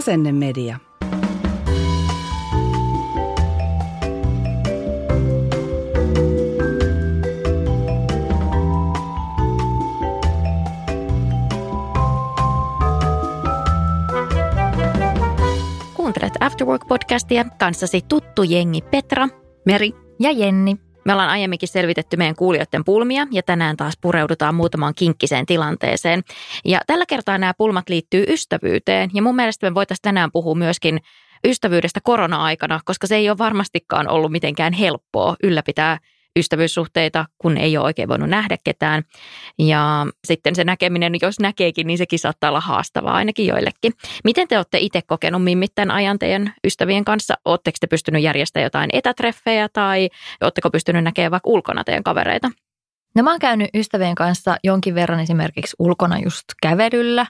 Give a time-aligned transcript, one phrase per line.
[0.00, 0.80] Asennemedia.
[15.96, 19.28] Kuuntelet Afterwork-podcastia kanssasi tuttu jengi Petra,
[19.66, 20.89] Meri ja Jenni.
[21.04, 26.22] Me ollaan aiemminkin selvitetty meidän kuulijoiden pulmia ja tänään taas pureudutaan muutamaan kinkkiseen tilanteeseen.
[26.64, 31.00] Ja tällä kertaa nämä pulmat liittyy ystävyyteen ja mun mielestä me voitaisiin tänään puhua myöskin
[31.44, 35.98] ystävyydestä korona-aikana, koska se ei ole varmastikaan ollut mitenkään helppoa ylläpitää
[36.38, 39.02] ystävyyssuhteita, kun ei ole oikein voinut nähdä ketään.
[39.58, 43.92] Ja sitten se näkeminen, jos näkeekin, niin sekin saattaa olla haastavaa ainakin joillekin.
[44.24, 47.34] Miten te olette itse kokenut mimmittäin ajan teidän ystävien kanssa?
[47.44, 50.08] Oletteko te pystynyt järjestämään jotain etätreffejä tai
[50.40, 52.50] oletteko pystynyt näkemään vaikka ulkona teidän kavereita?
[53.14, 57.26] No mä oon käynyt ystävien kanssa jonkin verran esimerkiksi ulkona just kävelyllä.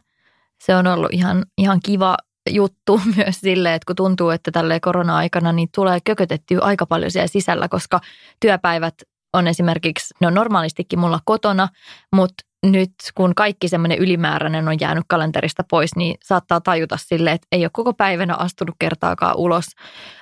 [0.58, 2.16] Se on ollut ihan, ihan kiva
[2.50, 7.26] juttu myös sille, että kun tuntuu, että tälle korona-aikana niin tulee kökötettyä aika paljon siellä
[7.26, 8.00] sisällä, koska
[8.40, 8.94] työpäivät
[9.32, 11.68] on esimerkiksi, ne on normaalistikin mulla kotona,
[12.12, 17.46] mutta nyt kun kaikki semmoinen ylimääräinen on jäänyt kalenterista pois, niin saattaa tajuta sille, että
[17.52, 19.66] ei ole koko päivänä astunut kertaakaan ulos.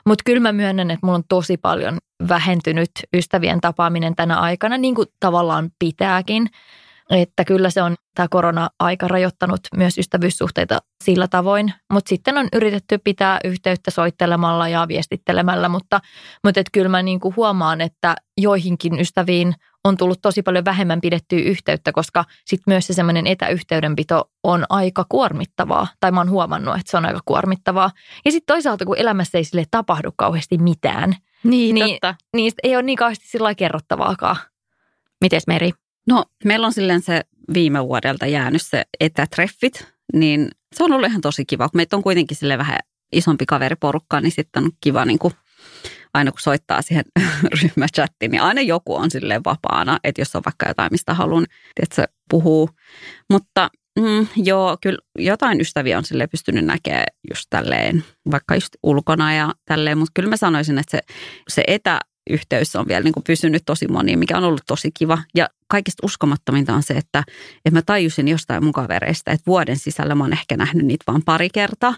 [0.06, 4.94] Mutta kyllä mä myönnän, että mulla on tosi paljon vähentynyt ystävien tapaaminen tänä aikana, niin
[4.94, 6.46] kuin tavallaan pitääkin.
[7.11, 12.98] Että kyllä se on tämä korona-aika rajoittanut myös ystävyyssuhteita sillä tavoin, mutta sitten on yritetty
[12.98, 16.01] pitää yhteyttä soittelemalla ja viestittelemällä, mutta,
[16.45, 19.55] mutta et kyllä mä niin kuin huomaan, että joihinkin ystäviin
[19.85, 25.05] on tullut tosi paljon vähemmän pidettyä yhteyttä, koska sitten myös se semmoinen etäyhteydenpito on aika
[25.08, 27.90] kuormittavaa, tai mä oon huomannut, että se on aika kuormittavaa.
[28.25, 32.14] Ja sitten toisaalta, kun elämässä ei sille tapahdu kauheasti mitään, Niin, niin totta.
[32.36, 34.36] niistä ei ole niin kauheasti sillä kerrottavaakaan.
[35.20, 35.73] Mites Meri?
[36.08, 37.20] No, meillä on silleen se
[37.55, 41.69] viime vuodelta jäänyt se etätreffit, niin se on ollut ihan tosi kiva.
[41.69, 42.79] Kun meitä on kuitenkin sille vähän
[43.13, 45.35] isompi kaveriporukka, niin sitten on kiva niin kuin,
[46.14, 47.05] aina kun soittaa siihen
[47.63, 51.46] ryhmächattiin, niin aina joku on silleen vapaana, että jos on vaikka jotain, mistä haluan,
[51.83, 52.70] että se puhuu.
[53.30, 53.70] Mutta
[54.01, 59.55] mm, joo, kyllä jotain ystäviä on sille pystynyt näkemään just tälleen, vaikka just ulkona ja
[59.64, 61.01] tälleen, mutta kyllä mä sanoisin, että se,
[61.48, 65.19] se etä, yhteys on vielä niin kuin pysynyt tosi moniin, mikä on ollut tosi kiva.
[65.35, 67.24] Ja kaikista uskomattominta on se, että,
[67.64, 71.23] että mä tajusin jostain mun kavereista, että vuoden sisällä mä oon ehkä nähnyt niitä vain
[71.24, 71.96] pari kertaa,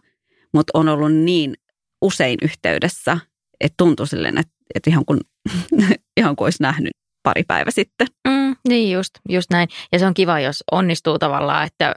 [0.52, 1.54] mutta on ollut niin
[2.02, 3.18] usein yhteydessä,
[3.60, 5.20] että tuntui silleen, että, että ihan, kuin,
[6.20, 6.92] ihan kuin olisi nähnyt
[7.22, 8.06] pari päivä sitten.
[8.28, 9.68] Mm, niin just, just näin.
[9.92, 11.94] Ja se on kiva, jos onnistuu tavallaan, että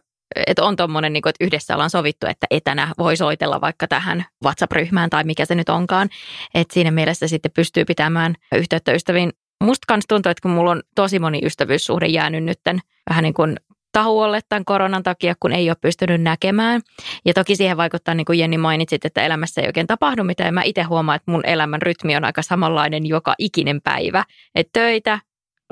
[0.47, 5.09] että on tuommoinen, niin että yhdessä ollaan sovittu, että etänä voi soitella vaikka tähän WhatsApp-ryhmään
[5.09, 6.09] tai mikä se nyt onkaan.
[6.53, 9.33] Että siinä mielessä sitten pystyy pitämään yhteyttä ystäviin.
[9.63, 12.79] Musta kanssa tuntuu, että kun mulla on tosi moni ystävyyssuhde jäänyt nytten
[13.09, 13.57] vähän niin kuin
[13.91, 16.81] tahuolle tämän koronan takia, kun ei ole pystynyt näkemään.
[17.25, 20.47] Ja toki siihen vaikuttaa, niin kuin Jenni mainitsit, että elämässä ei oikein tapahdu mitään.
[20.47, 24.23] Ja mä itse huomaan, että mun elämän rytmi on aika samanlainen joka ikinen päivä.
[24.55, 25.19] Että töitä,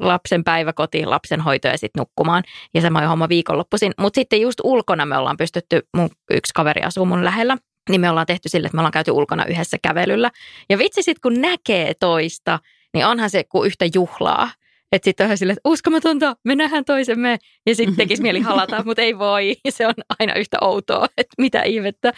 [0.01, 2.43] lapsen päiväkoti, lapsen hoito ja sitten nukkumaan.
[2.73, 3.91] Ja sama homma viikonloppuisin.
[3.99, 7.57] Mutta sitten just ulkona me ollaan pystytty, mun yksi kaveri asuu mun lähellä,
[7.89, 10.31] niin me ollaan tehty sille, että me ollaan käyty ulkona yhdessä kävelyllä.
[10.69, 12.59] Ja vitsi sitten kun näkee toista,
[12.93, 14.49] niin onhan se kuin yhtä juhlaa.
[14.91, 17.37] Että sitten on silleen, että uskomatonta, me nähdään toisemme.
[17.65, 19.55] Ja sitten tekisi mieli halata, mutta ei voi.
[19.69, 22.13] Se on aina yhtä outoa, että mitä ihmettä.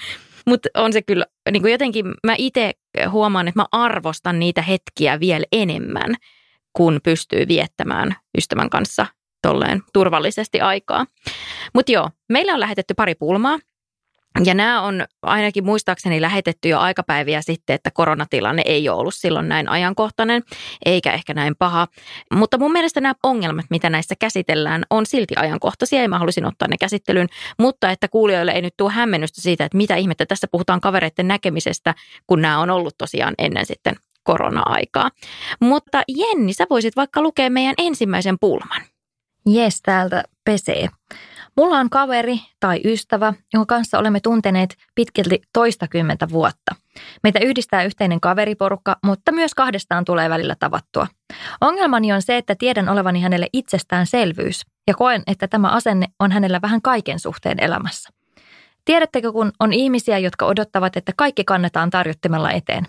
[0.46, 2.72] Mutta on se kyllä, niin jotenkin mä itse
[3.10, 6.16] huomaan, että mä arvostan niitä hetkiä vielä enemmän
[6.74, 9.06] kun pystyy viettämään ystävän kanssa
[9.42, 11.06] tolleen turvallisesti aikaa.
[11.74, 13.60] Mutta joo, meillä on lähetetty pari pulmaa.
[14.46, 19.50] Ja nämä on ainakin muistaakseni lähetetty jo aikapäiviä sitten, että koronatilanne ei ole ollut silloin
[19.50, 20.44] näin ajankohtainen,
[20.86, 21.88] eikä ehkä näin paha.
[22.34, 26.68] Mutta mun mielestä nämä ongelmat, mitä näissä käsitellään, on silti ajankohtaisia ja mä haluaisin ottaa
[26.68, 27.28] ne käsittelyyn.
[27.60, 31.94] Mutta että kuulijoille ei nyt tule hämmennystä siitä, että mitä ihmettä tässä puhutaan kavereiden näkemisestä,
[32.28, 35.10] kun nämä on ollut tosiaan ennen sitten korona-aikaa.
[35.60, 38.82] Mutta Jenni, sä voisit vaikka lukea meidän ensimmäisen pulman.
[39.46, 40.90] Jes, täältä pesee.
[41.58, 46.76] Mulla on kaveri tai ystävä, jonka kanssa olemme tunteneet pitkälti toistakymmentä vuotta.
[47.24, 51.08] Meitä yhdistää yhteinen kaveriporukka, mutta myös kahdestaan tulee välillä tavattua.
[51.62, 56.62] Ongelmani on se, että tiedän olevani hänelle itsestäänselvyys ja koen, että tämä asenne on hänellä
[56.62, 58.10] vähän kaiken suhteen elämässä.
[58.86, 62.88] Tiedättekö, kun on ihmisiä, jotka odottavat, että kaikki kannetaan tarjottimella eteen?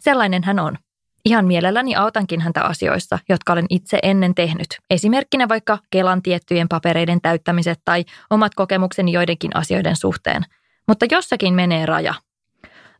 [0.00, 0.78] Sellainen hän on.
[1.26, 4.66] Ihan mielelläni autankin häntä asioissa, jotka olen itse ennen tehnyt.
[4.90, 10.42] Esimerkkinä vaikka Kelan tiettyjen papereiden täyttämiset tai omat kokemukseni joidenkin asioiden suhteen.
[10.88, 12.14] Mutta jossakin menee raja.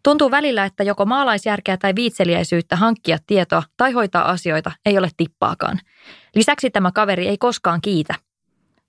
[0.02, 5.78] Tuntuu välillä, että joko maalaisjärkeä tai viitseliäisyyttä hankkia tietoa tai hoitaa asioita ei ole tippaakaan.
[6.34, 8.14] Lisäksi tämä kaveri ei koskaan kiitä.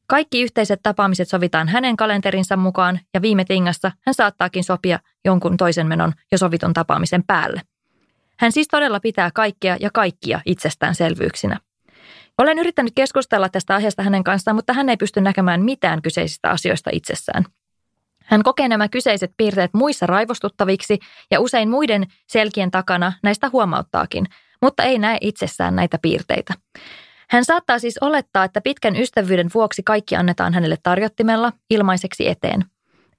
[0.07, 5.87] Kaikki yhteiset tapaamiset sovitaan hänen kalenterinsa mukaan ja viime tingassa hän saattaakin sopia jonkun toisen
[5.87, 7.61] menon jo sovitun tapaamisen päälle.
[8.39, 11.59] Hän siis todella pitää kaikkea ja kaikkia itsestäänselvyyksinä.
[12.37, 16.89] Olen yrittänyt keskustella tästä aiheesta hänen kanssaan, mutta hän ei pysty näkemään mitään kyseisistä asioista
[16.93, 17.43] itsessään.
[18.23, 20.99] Hän kokee nämä kyseiset piirteet muissa raivostuttaviksi
[21.31, 24.25] ja usein muiden selkien takana näistä huomauttaakin,
[24.61, 26.53] mutta ei näe itsessään näitä piirteitä.
[27.29, 32.65] Hän saattaa siis olettaa, että pitkän ystävyyden vuoksi kaikki annetaan hänelle tarjottimella ilmaiseksi eteen.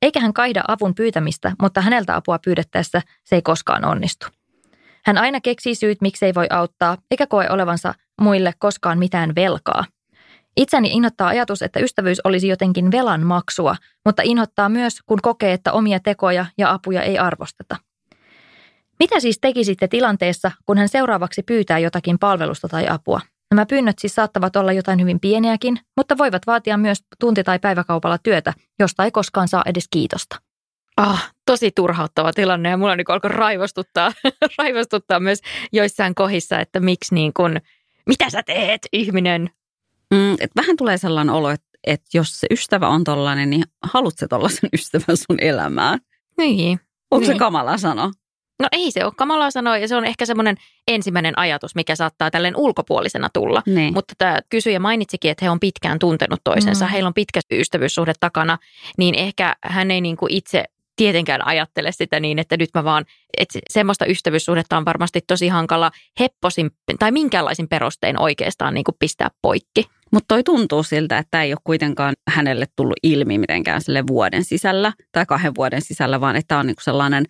[0.03, 4.27] Eikä hän kaida avun pyytämistä, mutta häneltä apua pyydettäessä se ei koskaan onnistu.
[5.05, 9.85] Hän aina keksii syyt, miksei voi auttaa, eikä koe olevansa muille koskaan mitään velkaa.
[10.57, 15.73] Itseni inhottaa ajatus, että ystävyys olisi jotenkin velan maksua, mutta inhottaa myös, kun kokee, että
[15.73, 17.77] omia tekoja ja apuja ei arvosteta.
[18.99, 23.21] Mitä siis tekisitte tilanteessa, kun hän seuraavaksi pyytää jotakin palvelusta tai apua?
[23.51, 28.19] Nämä pyynnöt siis saattavat olla jotain hyvin pieniäkin, mutta voivat vaatia myös tunti- tai päiväkaupalla
[28.19, 30.37] työtä, josta ei koskaan saa edes kiitosta.
[30.99, 34.13] Ah, tosi turhauttava tilanne ja mulla niin alkoi raivostuttaa,
[34.59, 35.39] raivostuttaa myös
[35.73, 37.61] joissain kohissa, että miksi niin kuin,
[38.07, 39.51] mitä sä teet ihminen?
[40.15, 44.27] Mm, et vähän tulee sellainen olo, että, että jos se ystävä on tollainen, niin haluatko
[44.29, 45.99] tollaisen ystävän sun elämään?
[46.39, 46.81] Niin.
[47.11, 47.35] Onko niin.
[47.35, 48.13] se kamala sano?
[48.63, 50.57] No ei se ole kamalaa sanoa ja se on ehkä semmoinen
[50.89, 53.63] ensimmäinen ajatus, mikä saattaa tälleen ulkopuolisena tulla.
[53.67, 53.95] Niin.
[53.95, 56.91] Mutta tämä kysyjä mainitsikin, että he on pitkään tuntenut toisensa, mm.
[56.91, 58.59] heillä on pitkä ystävyyssuhde takana,
[58.97, 60.65] niin ehkä hän ei niinku itse
[60.99, 63.05] tietenkään ajattele sitä niin, että nyt mä vaan,
[63.39, 65.91] että semmoista ystävyyssuhdetta on varmasti tosi hankala
[66.21, 69.85] hepposin tai minkäänlaisin perustein oikeastaan niin kuin pistää poikki.
[70.13, 74.93] Mutta toi tuntuu siltä, että ei ole kuitenkaan hänelle tullut ilmi mitenkään sille vuoden sisällä
[75.13, 77.25] tai kahden vuoden sisällä, vaan että on niinku sellainen,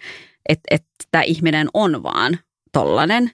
[0.49, 2.39] että, että tämä ihminen on vaan
[2.73, 3.31] tollainen.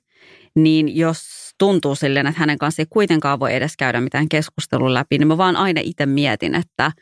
[0.55, 1.19] Niin jos
[1.59, 5.39] tuntuu silleen, että hänen kanssa ei kuitenkaan voi edes käydä mitään keskustelun läpi, niin mä
[5.39, 6.93] vaan aina itse mietin, että–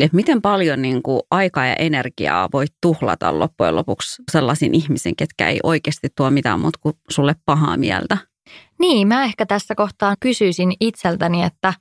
[0.00, 5.48] että miten paljon niin kuin aikaa ja energiaa voi tuhlata loppujen lopuksi sellaisiin ihmisiin, ketkä
[5.48, 8.18] ei oikeasti tuo mitään muuta kuin sulle pahaa mieltä.
[8.78, 11.74] Niin, mä ehkä tässä kohtaa kysyisin itseltäni, että,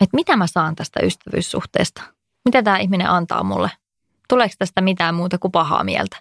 [0.00, 2.02] että mitä mä saan tästä ystävyyssuhteesta?
[2.44, 3.70] Mitä tämä ihminen antaa mulle?
[4.28, 6.16] Tuleeko tästä mitään muuta kuin pahaa mieltä?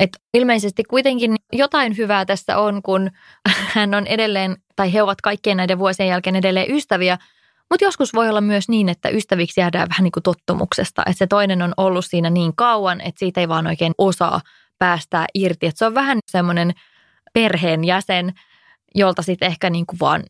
[0.00, 3.10] Et ilmeisesti kuitenkin jotain hyvää tässä on, kun
[3.74, 7.18] hän on edelleen, tai he ovat kaikkien näiden vuosien jälkeen edelleen ystäviä–
[7.70, 11.02] mutta joskus voi olla myös niin, että ystäviksi jäädään vähän niin kuin tottumuksesta.
[11.06, 14.40] Että se toinen on ollut siinä niin kauan, että siitä ei vaan oikein osaa
[14.78, 15.66] päästää irti.
[15.66, 16.72] Että se on vähän semmoinen
[17.32, 18.32] perheen jäsen,
[18.94, 20.22] jolta sitten ehkä niin kuin vaan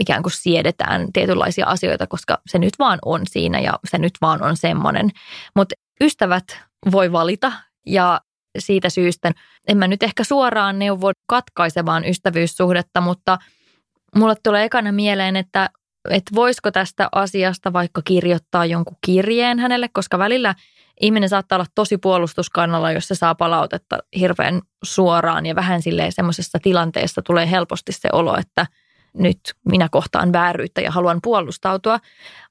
[0.00, 4.42] ikään kuin siedetään tietynlaisia asioita, koska se nyt vaan on siinä ja se nyt vaan
[4.42, 5.10] on semmoinen.
[5.56, 6.44] Mutta ystävät
[6.92, 7.52] voi valita
[7.86, 8.20] ja
[8.58, 9.32] siitä syystä
[9.68, 13.38] en mä nyt ehkä suoraan neuvo katkaisemaan ystävyyssuhdetta, mutta
[14.16, 15.70] mulle tulee ekana mieleen, että
[16.10, 20.54] että voisiko tästä asiasta vaikka kirjoittaa jonkun kirjeen hänelle, koska välillä
[21.00, 26.58] ihminen saattaa olla tosi puolustuskannalla, jos se saa palautetta hirveän suoraan ja vähän silleen semmoisessa
[26.62, 28.66] tilanteessa tulee helposti se olo, että
[29.14, 31.98] nyt minä kohtaan vääryyttä ja haluan puolustautua.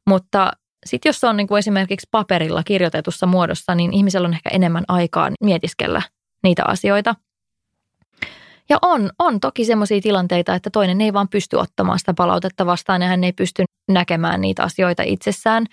[0.08, 0.52] Mutta
[0.86, 4.84] sitten jos se on niin kuin esimerkiksi paperilla kirjoitetussa muodossa, niin ihmisellä on ehkä enemmän
[4.88, 6.02] aikaa mietiskellä
[6.44, 7.16] niitä asioita.
[8.70, 13.02] Ja on, on toki semmoisia tilanteita, että toinen ei vaan pysty ottamaan sitä palautetta vastaan
[13.02, 15.66] ja hän ei pysty näkemään niitä asioita itsessään.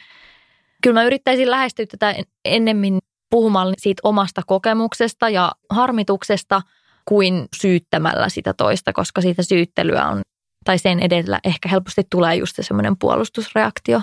[0.83, 2.99] Kyllä mä yrittäisin lähestyä tätä ennemmin
[3.31, 6.63] puhumaan siitä omasta kokemuksesta ja harmituksesta
[7.05, 10.21] kuin syyttämällä sitä toista, koska siitä syyttelyä on,
[10.65, 14.03] tai sen edellä ehkä helposti tulee just se semmoinen puolustusreaktio.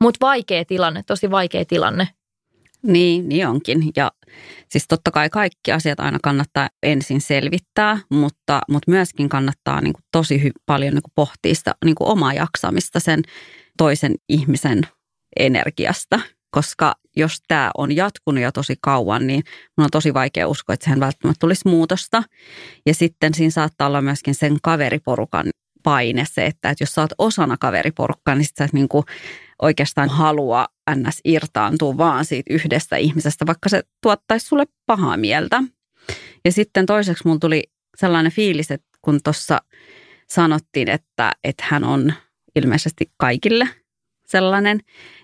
[0.00, 2.08] Mutta vaikea tilanne, tosi vaikea tilanne.
[2.82, 3.92] Niin, niin onkin.
[3.96, 4.12] Ja
[4.68, 10.04] siis totta kai kaikki asiat aina kannattaa ensin selvittää, mutta, mutta myöskin kannattaa niin kuin
[10.12, 13.22] tosi hy- paljon niin kuin pohtia sitä niin kuin omaa jaksamista sen
[13.78, 14.82] toisen ihmisen
[15.38, 16.20] energiasta.
[16.50, 19.42] Koska jos tämä on jatkunut jo tosi kauan, niin
[19.76, 22.22] mun on tosi vaikea uskoa, että sehän välttämättä tulisi muutosta.
[22.86, 25.46] Ja sitten siinä saattaa olla myöskin sen kaveriporukan
[25.82, 29.04] paine se, että, että jos sä oot osana kaveriporukkaa, niin sit sä et niin kuin
[29.62, 31.20] oikeastaan halua ns.
[31.24, 35.62] irtaantua vaan siitä yhdestä ihmisestä, vaikka se tuottaisi sulle pahaa mieltä.
[36.44, 37.62] Ja sitten toiseksi mulla tuli
[37.96, 39.60] sellainen fiilis, että kun tuossa
[40.28, 42.12] sanottiin, että, että hän on
[42.56, 43.68] ilmeisesti kaikille
[44.26, 44.80] sellainen,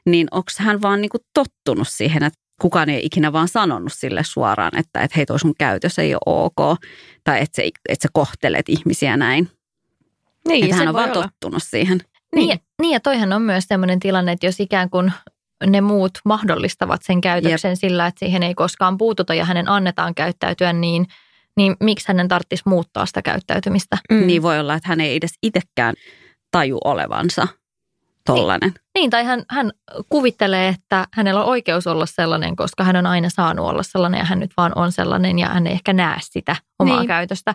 [0.06, 4.24] niin onko hän vaan niin kuin tottunut siihen, että kukaan ei ikinä vaan sanonut sille
[4.24, 6.80] suoraan, että, että hei toi sun käytös ei ole ok,
[7.24, 9.50] tai että, se, että sä kohtelet ihmisiä näin.
[10.48, 11.22] Niin, että hän on vaan olla.
[11.22, 12.00] tottunut siihen.
[12.34, 15.12] Niin, niin, niin ja toihan on myös sellainen tilanne, että jos ikään kuin
[15.66, 17.78] ne muut mahdollistavat sen käytöksen Jep.
[17.78, 21.06] sillä, että siihen ei koskaan puututa ja hänen annetaan käyttäytyä niin,
[21.56, 23.98] niin miksi hänen tarvitsisi muuttaa sitä käyttäytymistä?
[24.10, 24.26] Mm.
[24.26, 25.94] Niin voi olla, että hän ei edes itsekään
[26.50, 27.48] taju olevansa
[28.26, 28.70] tollainen.
[28.70, 29.72] Niin, niin tai hän, hän
[30.08, 34.24] kuvittelee, että hänellä on oikeus olla sellainen, koska hän on aina saanut olla sellainen ja
[34.24, 37.08] hän nyt vaan on sellainen ja hän ei ehkä näe sitä omaa niin.
[37.08, 37.54] käytöstä.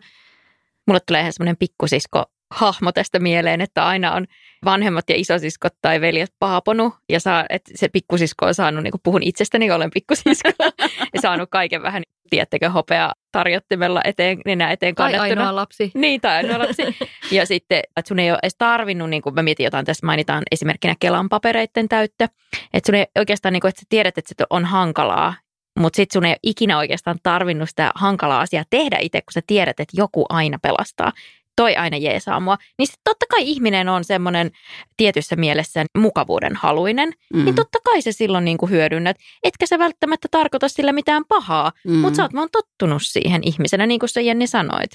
[0.87, 4.25] Mulle tulee ihan semmoinen pikkusisko hahmo tästä mieleen, että aina on
[4.65, 9.01] vanhemmat ja isosiskot tai veljet paaponut ja saa, että se pikkusisko on saanut, niin kuin
[9.03, 10.49] puhun itsestäni, olen pikkusisko,
[11.13, 15.27] ja saanut kaiken vähän, tiedättekö, hopea tarjottimella eteen, nenä eteen kannettuna.
[15.27, 15.91] Tai ainoa lapsi.
[15.93, 16.83] Niin, tai ainoa lapsi.
[17.37, 20.43] ja sitten, että sun ei ole edes tarvinnut, niin kuin mä mietin jotain, tässä mainitaan
[20.51, 22.27] esimerkkinä Kelan papereiden täyttö,
[22.73, 25.33] että sun ei oikeastaan, niin kuin, että sä tiedät, että se on hankalaa,
[25.79, 29.41] mutta sitten sun ei ole ikinä oikeastaan tarvinnut sitä hankalaa asiaa tehdä itse, kun sä
[29.47, 31.11] tiedät, että joku aina pelastaa
[31.59, 32.57] toi aina jeesaa mua.
[32.77, 34.51] Niin sit totta kai ihminen on semmoinen
[34.97, 37.45] tietyssä mielessä mukavuuden haluinen, mm.
[37.45, 39.17] niin totta kai se silloin niinku hyödynnät.
[39.43, 41.95] Etkä sä välttämättä tarkoita sillä mitään pahaa, mm.
[41.95, 44.91] mutta sä oot vaan tottunut siihen ihmisenä, niin kuin sä Jenni sanoit.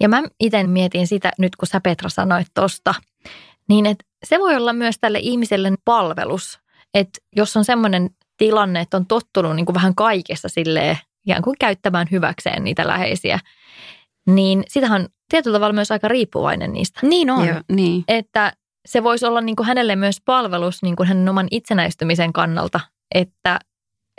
[0.00, 2.94] Ja mä itse mietin sitä nyt, kun sä Petra sanoit tosta,
[3.68, 6.58] niin että se voi olla myös tälle ihmiselle palvelus.
[6.94, 11.56] Että jos on semmoinen tilanne, että on tottunut niin kuin vähän kaikessa silleen, ikään kuin
[11.60, 13.38] käyttämään hyväkseen niitä läheisiä,
[14.26, 17.00] niin sitähän tietyllä tavalla myös aika riippuvainen niistä.
[17.02, 17.48] Niin on.
[17.48, 18.04] Joo, niin.
[18.08, 18.52] Että
[18.86, 22.80] se voisi olla niin kuin hänelle myös palvelus niin kuin hänen oman itsenäistymisen kannalta,
[23.14, 23.58] että,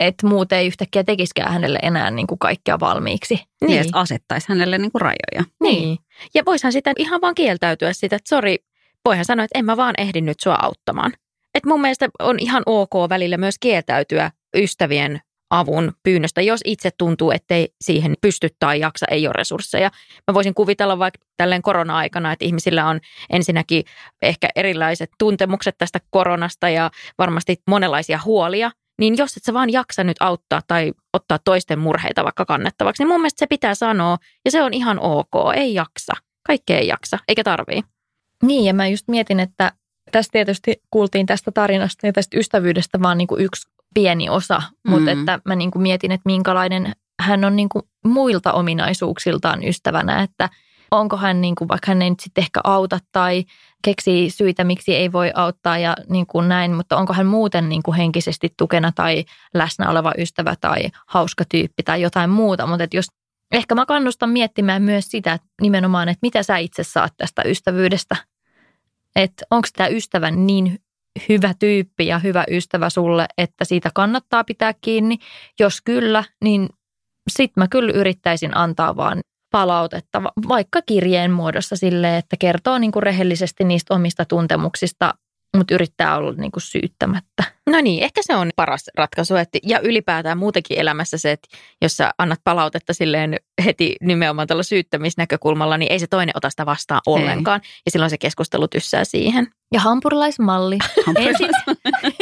[0.00, 3.34] että muut ei yhtäkkiä tekisikään hänelle enää niin kuin kaikkea valmiiksi.
[3.34, 3.96] Niin, niin.
[3.96, 5.44] asettaisi hänelle niin kuin rajoja.
[5.62, 5.98] Niin.
[6.34, 8.58] Ja voisihan sitä ihan vaan kieltäytyä sitä, että sori,
[9.04, 11.12] voihan sanoa, että en mä vaan ehdi nyt sua auttamaan.
[11.54, 17.30] Et mun mielestä on ihan ok välillä myös kieltäytyä ystävien avun pyynnöstä, jos itse tuntuu,
[17.30, 19.90] ettei siihen pysty tai jaksa, ei ole resursseja.
[20.30, 23.00] Mä voisin kuvitella vaikka tälleen korona-aikana, että ihmisillä on
[23.30, 23.84] ensinnäkin
[24.22, 30.04] ehkä erilaiset tuntemukset tästä koronasta ja varmasti monenlaisia huolia, niin jos et sä vaan jaksa
[30.04, 34.50] nyt auttaa tai ottaa toisten murheita vaikka kannettavaksi, niin mun mielestä se pitää sanoa ja
[34.50, 36.12] se on ihan ok, ei jaksa.
[36.46, 37.82] Kaikki ei jaksa, eikä tarvii.
[38.42, 39.72] Niin ja mä just mietin, että
[40.12, 44.90] tässä tietysti kuultiin tästä tarinasta ja tästä ystävyydestä vaan niin kuin yksi pieni osa, mm.
[44.90, 50.22] mutta että mä niin kuin mietin, että minkälainen hän on niin kuin muilta ominaisuuksiltaan ystävänä,
[50.22, 50.48] että
[50.90, 53.44] onko hän, niin kuin, vaikka hän ei nyt sitten ehkä auta tai
[53.84, 57.82] keksii syitä, miksi ei voi auttaa ja niin kuin näin, mutta onko hän muuten niin
[57.82, 59.24] kuin henkisesti tukena tai
[59.54, 63.06] läsnä oleva ystävä tai hauska tyyppi tai jotain muuta, mutta että jos
[63.52, 68.16] ehkä mä kannustan miettimään myös sitä että nimenomaan, että mitä sä itse saat tästä ystävyydestä,
[69.16, 70.80] että onko tämä ystävä niin
[71.28, 75.18] hyvä tyyppi ja hyvä ystävä sulle, että siitä kannattaa pitää kiinni.
[75.60, 76.68] Jos kyllä, niin
[77.30, 79.20] sit mä kyllä yrittäisin antaa vaan
[79.50, 85.14] palautetta, vaikka kirjeen muodossa sille, että kertoo niin kuin rehellisesti niistä omista tuntemuksista,
[85.56, 87.55] mutta yrittää olla niin kuin syyttämättä.
[87.70, 89.36] No niin, ehkä se on paras ratkaisu.
[89.36, 91.48] Että, ja ylipäätään muutenkin elämässä se, että
[91.82, 96.66] jos sä annat palautetta silleen heti nimenomaan tällä syyttämisnäkökulmalla, niin ei se toinen ota sitä
[96.66, 97.60] vastaan ollenkaan.
[97.64, 97.70] Ei.
[97.86, 99.46] Ja silloin se keskustelu tyssää siihen.
[99.72, 100.78] Ja hampurilaismalli.
[101.16, 101.50] Ensin,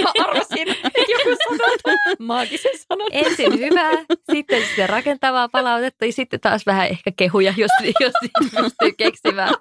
[0.03, 0.69] mä arvasin,
[1.09, 3.09] joku sanoo maagisen sanan.
[3.13, 3.93] Ensin hyvää,
[4.33, 7.71] sitten sitten rakentavaa palautetta ja sitten taas vähän ehkä kehuja, jos,
[8.01, 8.13] jos
[8.51, 9.55] pystyy keksimään.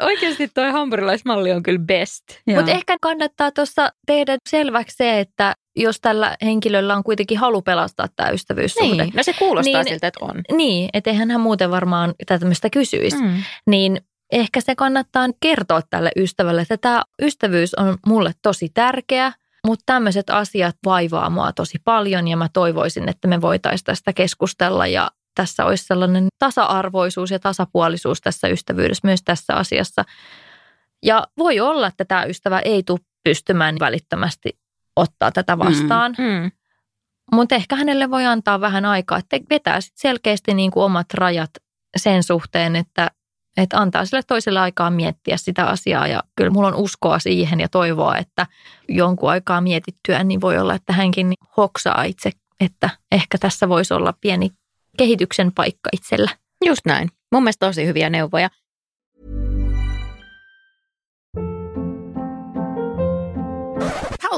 [0.00, 2.22] Oikeasti toi hampurilaismalli on kyllä best.
[2.56, 8.06] Mutta ehkä kannattaa tuossa tehdä selväksi se, että jos tällä henkilöllä on kuitenkin halu pelastaa
[8.16, 9.04] tämä ystävyyssuhde.
[9.04, 10.42] Niin, no se kuulostaa niin, siltä, että on.
[10.56, 13.16] Niin, että eihän hän muuten varmaan tämmöistä kysyisi.
[13.16, 13.42] Mm.
[13.66, 14.00] Niin
[14.32, 19.32] ehkä se kannattaa kertoa tälle ystävälle, että tämä ystävyys on mulle tosi tärkeä,
[19.66, 24.86] mutta tämmöiset asiat vaivaa mua tosi paljon ja mä toivoisin, että me voitaisiin tästä keskustella
[24.86, 30.04] ja tässä olisi sellainen tasa-arvoisuus ja tasapuolisuus tässä ystävyydessä myös tässä asiassa.
[31.02, 34.58] Ja voi olla, että tämä ystävä ei tule pystymään välittömästi
[34.96, 36.14] ottaa tätä vastaan.
[36.18, 36.50] Mm, mm.
[37.32, 41.50] Mutta ehkä hänelle voi antaa vähän aikaa, että vetää sit selkeästi niin kuin omat rajat
[41.96, 43.10] sen suhteen, että,
[43.56, 46.06] että antaa sille toiselle aikaa miettiä sitä asiaa.
[46.06, 48.46] Ja kyllä mulla on uskoa siihen ja toivoa, että
[48.88, 54.14] jonkun aikaa mietittyä, niin voi olla, että hänkin hoksaa itse, että ehkä tässä voisi olla
[54.20, 54.50] pieni
[54.98, 56.30] kehityksen paikka itsellä.
[56.64, 57.08] Just näin.
[57.32, 58.50] Mun mielestä tosi hyviä neuvoja.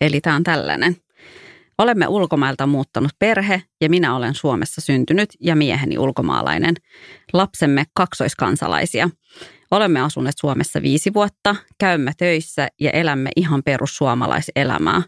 [0.00, 0.96] eli tämä on tällainen.
[1.78, 6.74] Olemme ulkomailta muuttanut perhe ja minä olen Suomessa syntynyt ja mieheni ulkomaalainen.
[7.32, 9.10] Lapsemme kaksoiskansalaisia.
[9.70, 15.02] Olemme asuneet Suomessa viisi vuotta, käymme töissä ja elämme ihan perussuomalaiselämää.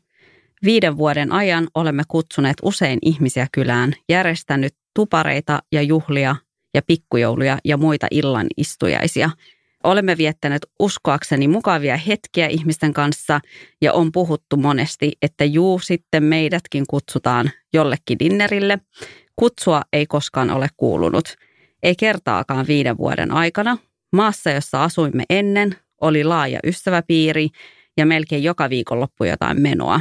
[0.64, 6.36] Viiden vuoden ajan olemme kutsuneet usein ihmisiä kylään, järjestänyt tupareita ja juhlia
[6.74, 9.30] ja pikkujouluja ja muita illan istujaisia–
[9.88, 13.40] Olemme viettäneet uskoakseni mukavia hetkiä ihmisten kanssa
[13.80, 18.78] ja on puhuttu monesti, että juu sitten meidätkin kutsutaan jollekin dinnerille.
[19.36, 21.34] Kutsua ei koskaan ole kuulunut.
[21.82, 23.78] Ei kertaakaan viiden vuoden aikana.
[24.12, 27.48] Maassa, jossa asuimme ennen, oli laaja ystäväpiiri
[27.96, 30.00] ja melkein joka viikonloppu jotain menoa.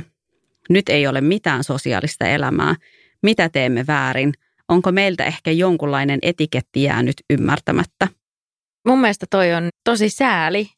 [0.69, 2.75] Nyt ei ole mitään sosiaalista elämää.
[3.23, 4.33] Mitä teemme väärin?
[4.67, 8.16] Onko meiltä ehkä jonkunlainen etiketti jäänyt ymmärtämättä?
[8.87, 10.69] Mun mielestä toi on tosi sääli,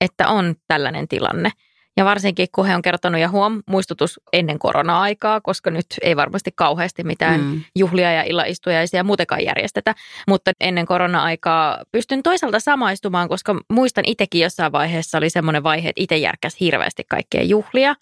[0.00, 1.50] että on tällainen tilanne.
[1.96, 6.50] Ja varsinkin kun he on kertonut ja huom, muistutus ennen korona-aikaa, koska nyt ei varmasti
[6.54, 7.60] kauheasti mitään mm.
[7.76, 9.94] juhlia ja illaistujaisia muutenkaan järjestetä.
[10.28, 16.02] Mutta ennen korona-aikaa pystyn toisaalta samaistumaan, koska muistan itsekin jossain vaiheessa oli semmoinen vaihe, että
[16.02, 17.94] itse järkäs hirveästi kaikkea juhlia.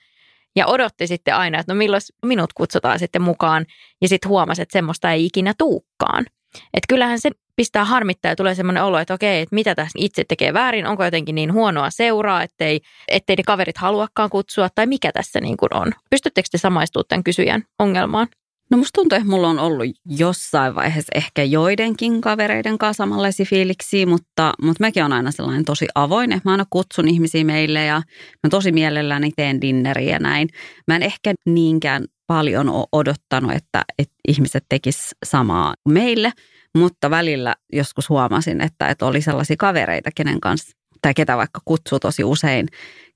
[0.57, 3.67] Ja odotti sitten aina, että no milloin minut kutsutaan sitten mukaan.
[4.03, 6.27] Ja sitten huomasi, että semmoista ei ikinä tuukkaan.
[6.75, 10.25] Että kyllähän se pistää harmittaa ja tulee semmoinen olo, että okei, että mitä tässä itse
[10.29, 15.13] tekee väärin, onko jotenkin niin huonoa seuraa, ettei, ettei ne kaverit haluakaan kutsua tai mikä
[15.13, 15.93] tässä niin kuin on.
[16.11, 18.29] Pystyttekö te samaistumaan tämän kysyjän ongelmaan?
[18.71, 24.07] No musta tuntuu, että mulla on ollut jossain vaiheessa ehkä joidenkin kavereiden kanssa samanlaisia fiiliksiä,
[24.07, 28.03] mutta, mutta mäkin on aina sellainen tosi avoin, että mä aina kutsun ihmisiä meille ja
[28.43, 30.49] mä tosi mielelläni teen dinneriä ja näin.
[30.87, 36.33] Mä en ehkä niinkään paljon ole odottanut, että, että ihmiset tekis samaa meille–
[36.77, 41.99] mutta välillä joskus huomasin, että, että oli sellaisia kavereita, kenen kanssa, tai ketä vaikka kutsuu
[41.99, 42.69] tosi usein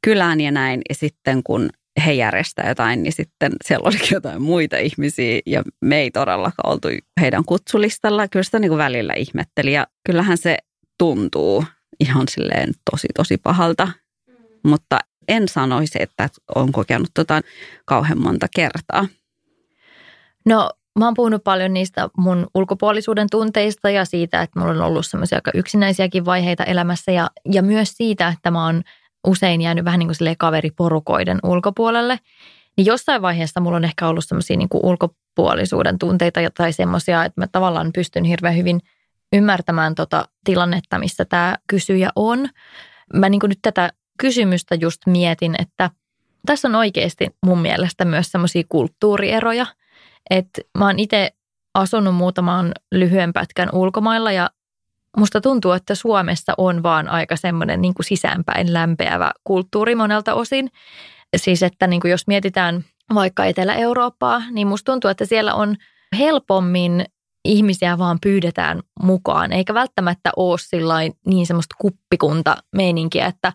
[0.04, 0.80] kylään ja näin.
[0.88, 1.70] Ja sitten kun
[2.06, 6.88] he järjestää jotain, niin sitten siellä olikin jotain muita ihmisiä ja me ei todellakaan oltu
[7.20, 8.28] heidän kutsulistalla.
[8.28, 10.58] Kyllä sitä niin kuin välillä ihmetteli ja kyllähän se
[10.98, 11.64] tuntuu
[12.00, 13.88] ihan silleen tosi tosi pahalta,
[14.64, 14.98] mutta
[15.30, 17.40] en sanoisi, että on kokenut tota
[17.84, 19.06] kauhean monta kertaa.
[20.46, 25.06] No Mä oon puhunut paljon niistä mun ulkopuolisuuden tunteista ja siitä, että mulla on ollut
[25.06, 28.82] semmoisia aika yksinäisiäkin vaiheita elämässä ja, ja myös siitä, että mä oon
[29.26, 32.18] usein jäänyt vähän niin kuin kaveriporukoiden ulkopuolelle.
[32.76, 37.46] Niin jossain vaiheessa mulla on ehkä ollut semmoisia niin ulkopuolisuuden tunteita tai semmoisia, että mä
[37.52, 38.80] tavallaan pystyn hirveän hyvin
[39.32, 42.48] ymmärtämään tota tilannetta, missä tämä kysyjä on.
[43.14, 43.90] Mä niin kuin nyt tätä
[44.20, 45.90] kysymystä just mietin, että
[46.46, 49.66] tässä on oikeasti mun mielestä myös semmoisia kulttuurieroja–
[50.30, 51.30] että mä oon itse
[51.74, 54.50] asunut muutaman lyhyen pätkän ulkomailla ja
[55.16, 60.70] musta tuntuu, että Suomessa on vaan aika semmoinen niin kuin sisäänpäin lämpeävä kulttuuri monelta osin.
[61.36, 65.76] Siis että niin kuin jos mietitään vaikka Etelä-Eurooppaa, niin musta tuntuu, että siellä on
[66.18, 67.04] helpommin
[67.44, 73.52] ihmisiä vaan pyydetään mukaan, eikä välttämättä ole niin semmoista kuppikunta meininkiä, että,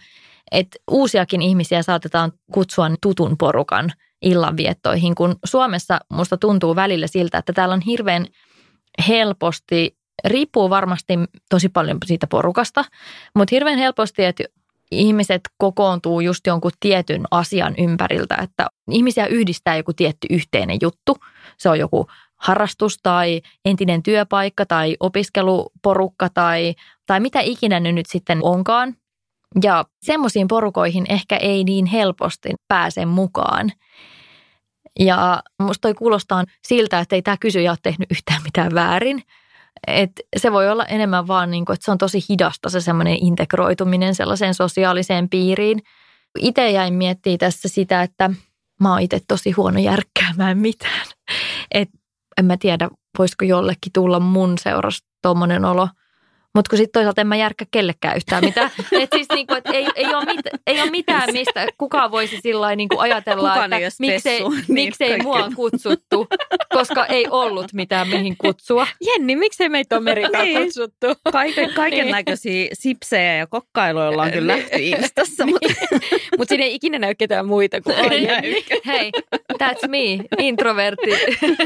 [0.51, 3.91] että uusiakin ihmisiä saatetaan kutsua tutun porukan–
[4.25, 8.27] illanviettoihin, kun Suomessa musta tuntuu välillä siltä, että täällä on hirveän
[9.07, 11.13] helposti, riippuu varmasti
[11.49, 12.85] tosi paljon siitä porukasta,
[13.35, 14.43] mutta hirveän helposti, että
[14.91, 21.17] ihmiset kokoontuu just jonkun tietyn asian ympäriltä, että ihmisiä yhdistää joku tietty yhteinen juttu.
[21.57, 26.75] Se on joku harrastus tai entinen työpaikka tai opiskeluporukka tai,
[27.07, 28.95] tai mitä ikinä ne nyt sitten onkaan.
[29.63, 33.71] Ja semmoisiin porukoihin ehkä ei niin helposti pääse mukaan.
[34.99, 39.23] Ja musta toi kuulostaa siltä, että ei tämä kysyjä ole tehnyt yhtään mitään väärin.
[39.87, 43.17] Et se voi olla enemmän vaan, niin kuin, että se on tosi hidasta se semmoinen
[43.21, 45.79] integroituminen sellaiseen sosiaaliseen piiriin.
[46.39, 48.29] Itse jäin miettimään tässä sitä, että
[48.79, 51.07] mä oon itse tosi huono järkkäämään mitään.
[51.71, 51.89] Et
[52.37, 55.87] en mä tiedä, voisiko jollekin tulla mun seurasta tuommoinen olo–
[56.55, 58.71] mutta kun sitten toisaalta en mä järkkä kellekään yhtään mitään.
[59.01, 62.75] Et siis niinku, et ei, ei, ole mit, ei ole mitään, mistä kukaan voisi sillä
[62.75, 65.23] niinku ajatella, Kukaan että ei miksei, niin miksei kaikki.
[65.25, 66.27] mua kutsuttu,
[66.73, 68.87] koska ei ollut mitään mihin kutsua.
[69.05, 70.63] Jenni, miksei meitä ole Merikaan Niin.
[70.63, 71.07] kutsuttu?
[71.31, 75.69] Kaiken, kaiken näköisiä sipsejä ja kokkailuilla on kyllä nähty Instassa, mutta
[76.37, 78.65] Mutta siinä ei ikinä näy ketään muita kuin Ei Jenni.
[78.85, 79.11] Hei,
[79.53, 79.97] that's me,
[80.39, 81.09] introvertti.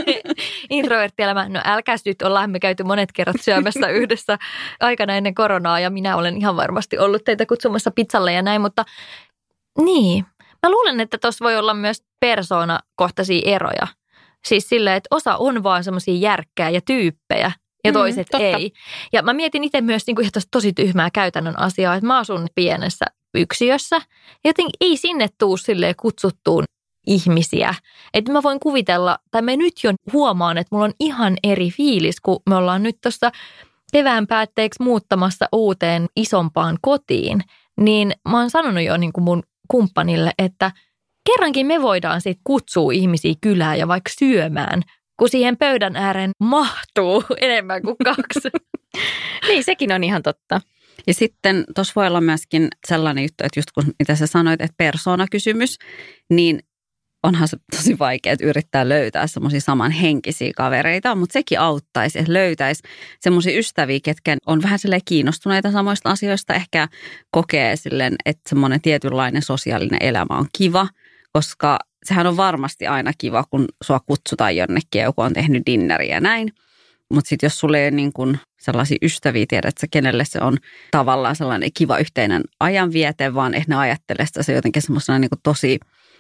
[0.69, 1.49] Introverttielämä.
[1.49, 4.38] No älkääs nyt, ollaan me käyty monet kerrat syömässä yhdessä
[4.80, 8.86] aikana ennen koronaa ja minä olen ihan varmasti ollut teitä kutsumassa pizzalle ja näin, mutta
[9.82, 10.26] niin.
[10.63, 13.88] Mä luulen, että tuossa voi olla myös persoonakohtaisia eroja.
[14.46, 17.52] Siis silleen, että osa on vaan semmoisia järkkää ja tyyppejä
[17.84, 18.46] ja Mm, toiset totta.
[18.46, 18.72] ei.
[19.13, 23.06] Ja mä mietin itse myös niin kuin tosi tyhmää käytännön asiaa, että mä asun pienessä
[23.36, 24.02] yksiössä.
[24.46, 26.63] Joten ei sinne tuu silleen kutsuttuun
[27.08, 27.76] ihmisiä.
[28.13, 32.22] Että mä voin kuvitella, tai mä nyt jo huomaan, että mulla on ihan eri fiilis,
[32.22, 33.32] kun me ollaan nyt tuossa
[33.91, 37.41] kevään päätteeksi muuttamassa uuteen isompaan kotiin.
[37.82, 40.71] Niin mä oon sanonut jo niin kuin mun kumppanille, että
[41.25, 44.82] kerrankin me voidaan sitten kutsua ihmisiä kylään ja vaikka syömään,
[45.19, 48.49] kun siihen pöydän ääreen mahtuu enemmän kuin kaksi.
[49.47, 50.62] Niin, sekin on ihan totta.
[51.08, 54.75] Ja sitten tuossa voi olla myöskin sellainen juttu, että just kun mitä sä sanoit, että
[54.78, 55.78] persoonakysymys,
[56.30, 56.60] niin
[57.24, 62.84] onhan se tosi vaikea että yrittää löytää semmoisia samanhenkisiä kavereita, mutta sekin auttaisi, että löytäisi
[63.20, 66.88] semmoisia ystäviä, ketkä on vähän silleen kiinnostuneita samoista asioista, ehkä
[67.32, 70.88] kokee silleen, että semmoinen tietynlainen sosiaalinen elämä on kiva,
[71.34, 76.16] koska sehän on varmasti aina kiva, kun sua kutsutaan jonnekin ja joku on tehnyt dinneriä
[76.16, 76.54] ja näin.
[77.14, 80.58] Mutta sitten jos sulle ei niin kun sellaisia ystäviä, tiedät sä, kenelle se on
[80.92, 85.80] tavallaan sellainen kiva yhteinen ajanviete, vaan ehkä ne ajattelee sitä se jotenkin semmoisena niin tosi,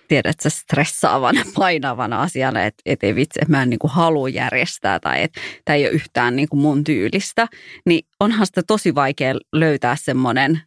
[0.09, 4.29] tiedät sä, stressaavana, painavana asiana, että et ei vitsi, että mä en niin kuin halua
[4.29, 7.47] järjestää tai että tämä ei ole yhtään niin kuin mun tyylistä.
[7.85, 10.61] Niin onhan sitä tosi vaikea löytää semmoinen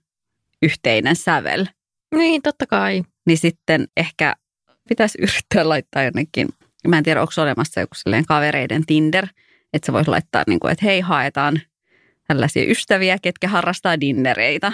[0.62, 1.66] yhteinen sävel.
[2.14, 3.02] Niin, totta kai.
[3.26, 4.34] Niin sitten ehkä
[4.88, 6.48] pitäisi yrittää laittaa jonnekin,
[6.88, 9.26] mä en tiedä, onko olemassa joku silleen kavereiden Tinder,
[9.72, 11.60] että sä voisi laittaa, niin kuin, että hei, haetaan
[12.28, 14.72] tällaisia ystäviä, ketkä harrastaa dinnereitä.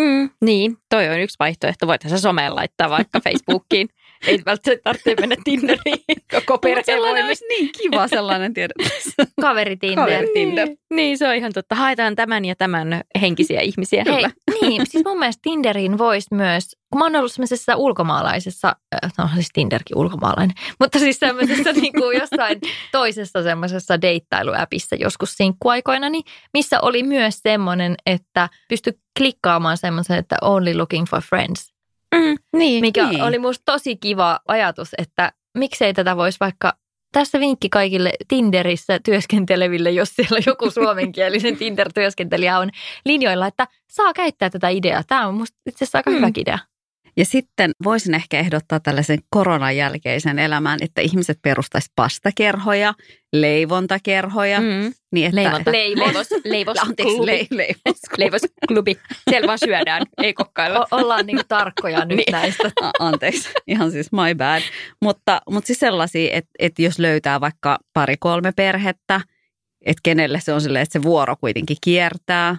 [0.00, 1.86] Mm, niin, toi on yksi vaihtoehto.
[1.86, 3.88] Voitaisiin se someen laittaa vaikka Facebookiin.
[4.26, 6.04] Ei välttämättä tarvitse mennä Tinderiin.
[6.30, 7.28] Koko Mutta perhe sellainen voi.
[7.28, 8.76] olisi niin kiva sellainen, tiedät.
[9.40, 10.04] Kaveri Tinder.
[10.04, 10.66] Kaveri Tinder.
[10.66, 11.74] Niin, niin, se on ihan totta.
[11.74, 14.04] Haetaan tämän ja tämän henkisiä ihmisiä.
[14.06, 14.24] Hei,
[14.60, 19.28] niin, siis mun mielestä Tinderiin voisi myös, kun mä oon ollut semmoisessa ulkomaalaisessa, äh, no
[19.34, 22.60] siis Tinderkin ulkomaalainen, mutta siis semmoisessa niin kuin jossain
[22.92, 30.36] toisessa semmoisessa deittailuäpissä joskus sinkkuaikoina, niin missä oli myös semmoinen, että pystyi klikkaamaan semmoisen, että
[30.42, 31.71] only looking for friends,
[32.12, 32.80] Mm, niin.
[32.80, 33.22] mikä Niin.
[33.22, 36.72] oli musta tosi kiva ajatus, että miksei tätä voisi vaikka
[37.12, 42.70] tässä vinkki kaikille Tinderissä työskenteleville, jos siellä joku suomenkielinen Tinder-työskentelijä on
[43.04, 45.02] linjoilla, että saa käyttää tätä ideaa.
[45.06, 46.16] Tämä on musta itse asiassa aika Mm.
[46.16, 46.58] hyvä idea.
[47.16, 52.94] Ja sitten voisin ehkä ehdottaa tällaisen koronan jälkeisen elämään, että ihmiset perustaisi pastakerhoja,
[53.32, 54.60] leivontakerhoja.
[54.60, 54.92] Mm.
[55.12, 55.72] Niin että, Leivonta.
[55.72, 57.30] Leivos, leivos, Anteeksi, klubi.
[57.32, 58.00] le, leivos.
[58.18, 58.98] Leivosklubi.
[59.30, 60.80] Siellä vaan syödään, ei kokkailla.
[60.80, 62.32] O- ollaan niin tarkkoja nyt Niin.
[62.32, 62.70] näistä.
[62.98, 64.62] Anteeksi, ihan siis my bad.
[65.02, 69.20] Mutta, mutta siis sellaisia, että, että jos löytää vaikka pari-kolme perhettä,
[69.86, 72.56] että kenelle se on silleen, että se vuoro kuitenkin kiertää.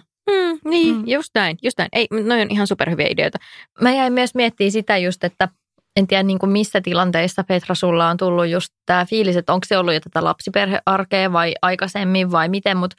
[0.64, 1.00] Niin, Mm.
[1.00, 1.08] mm.
[1.08, 1.88] just näin, just näin.
[1.92, 3.38] Ei, noi on ihan superhyviä ideoita.
[3.80, 5.48] Mä jäin myös miettimään sitä just, että
[5.96, 9.64] en tiedä niin kuin missä tilanteissa Petra sulla on tullut just tämä fiilis, että onko
[9.68, 12.96] se ollut jo tätä lapsiperhearkea vai aikaisemmin vai miten, mutta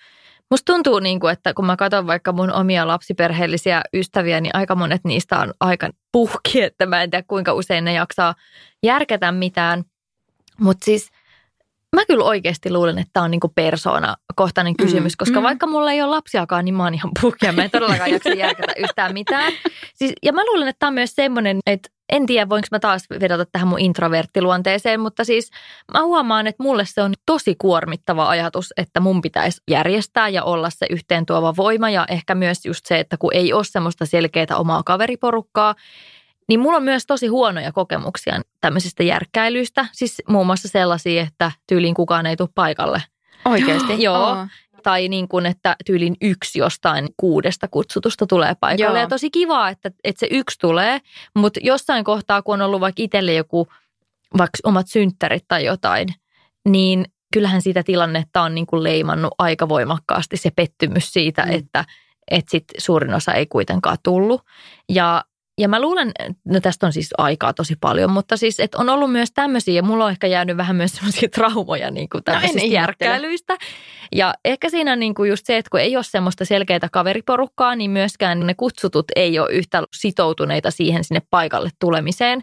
[0.51, 4.75] musta tuntuu niin kuin, että kun mä katson vaikka mun omia lapsiperheellisiä ystäviä, niin aika
[4.75, 8.35] monet niistä on aika puhki, että mä en tiedä kuinka usein ne jaksaa
[8.83, 9.83] järkätä mitään,
[10.59, 11.09] mutta siis
[11.95, 15.43] Mä kyllä oikeasti luulen, että tämä on niinku persoonakohtainen kysymys, Mm, koska mm.
[15.43, 17.51] vaikka mulla ei ole lapsiakaan, niin mä oon ihan puhkia.
[17.51, 19.53] Mä en todellakaan jaksa järkätä yhtään mitään.
[19.93, 23.05] Siis, ja mä luulen, että tämä on myös semmoinen, että en tiedä voinko mä taas
[23.21, 25.51] vedota tähän mun introverttiluonteeseen, mutta siis
[25.93, 30.69] mä huomaan, että mulle se on tosi kuormittava ajatus, että mun pitäisi järjestää ja olla
[30.69, 34.57] se yhteen tuova voima ja ehkä myös just se, että kun ei ole semmoista selkeää
[34.57, 35.75] omaa kaveriporukkaa,
[36.47, 39.85] niin mulla on myös tosi huonoja kokemuksia tämmöisistä järkkäilyistä.
[39.91, 43.03] Siis muun muassa sellaisia, että tyyliin kukaan ei tule paikalle.
[43.45, 44.03] Oikeasti.
[44.03, 44.47] Joo.
[44.83, 48.97] Tai niin kuin, että tyylin yksi jostain kuudesta kutsutusta tulee paikalle.
[48.97, 49.03] Joo.
[49.03, 51.01] Ja tosi kiva, että, että se yksi tulee,
[51.35, 53.67] mutta jossain kohtaa, kun on ollut vaikka itselle joku,
[54.37, 56.07] vaikka omat synttärit tai jotain,
[56.67, 61.51] niin kyllähän sitä tilannetta on niin kuin leimannut aika voimakkaasti se pettymys siitä, mm.
[61.51, 61.85] että,
[62.31, 64.41] että sit suurin osa ei kuitenkaan tullut.
[64.89, 65.23] Ja
[65.57, 66.11] ja mä luulen,
[66.45, 69.83] no tästä on siis aikaa tosi paljon, mutta siis että on ollut myös tämmöisiä, ja
[69.83, 73.57] mulla on ehkä jäänyt vähän myös semmoisia traumoja niin kuin tämmöisistä no järkkäilyistä.
[74.15, 77.75] Ja ehkä siinä on niin kuin just se, että kun ei ole semmoista selkeää kaveriporukkaa,
[77.75, 82.41] niin myöskään ne kutsutut ei ole yhtä sitoutuneita siihen sinne paikalle tulemiseen.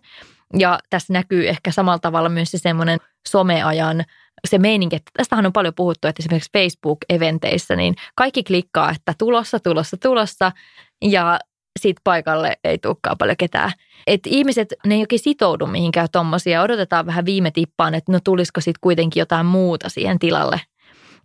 [0.58, 2.98] Ja tässä näkyy ehkä samalla tavalla myös se semmoinen
[3.28, 4.04] someajan
[4.48, 9.60] se meininki, että tästähän on paljon puhuttu, että esimerkiksi Facebook-eventeissä, niin kaikki klikkaa, että tulossa,
[9.60, 10.52] tulossa, tulossa,
[11.02, 11.38] ja
[11.80, 13.72] sit paikalle ei tulekaan paljon ketään.
[14.06, 16.62] Et ihmiset, ne ei oikein sitoudu mihinkään tuommoisia.
[16.62, 20.60] Odotetaan vähän viime tippaan, että no tulisiko sitten kuitenkin jotain muuta siihen tilalle.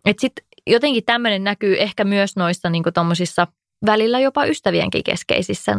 [0.05, 0.33] Et sit
[0.67, 3.47] jotenkin tämmöinen näkyy ehkä myös noissa niin tuommoisissa
[3.85, 5.77] välillä jopa ystävienkin keskeisissä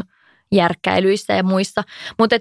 [0.52, 1.84] järkkäilyissä ja muissa.
[2.18, 2.36] Mutta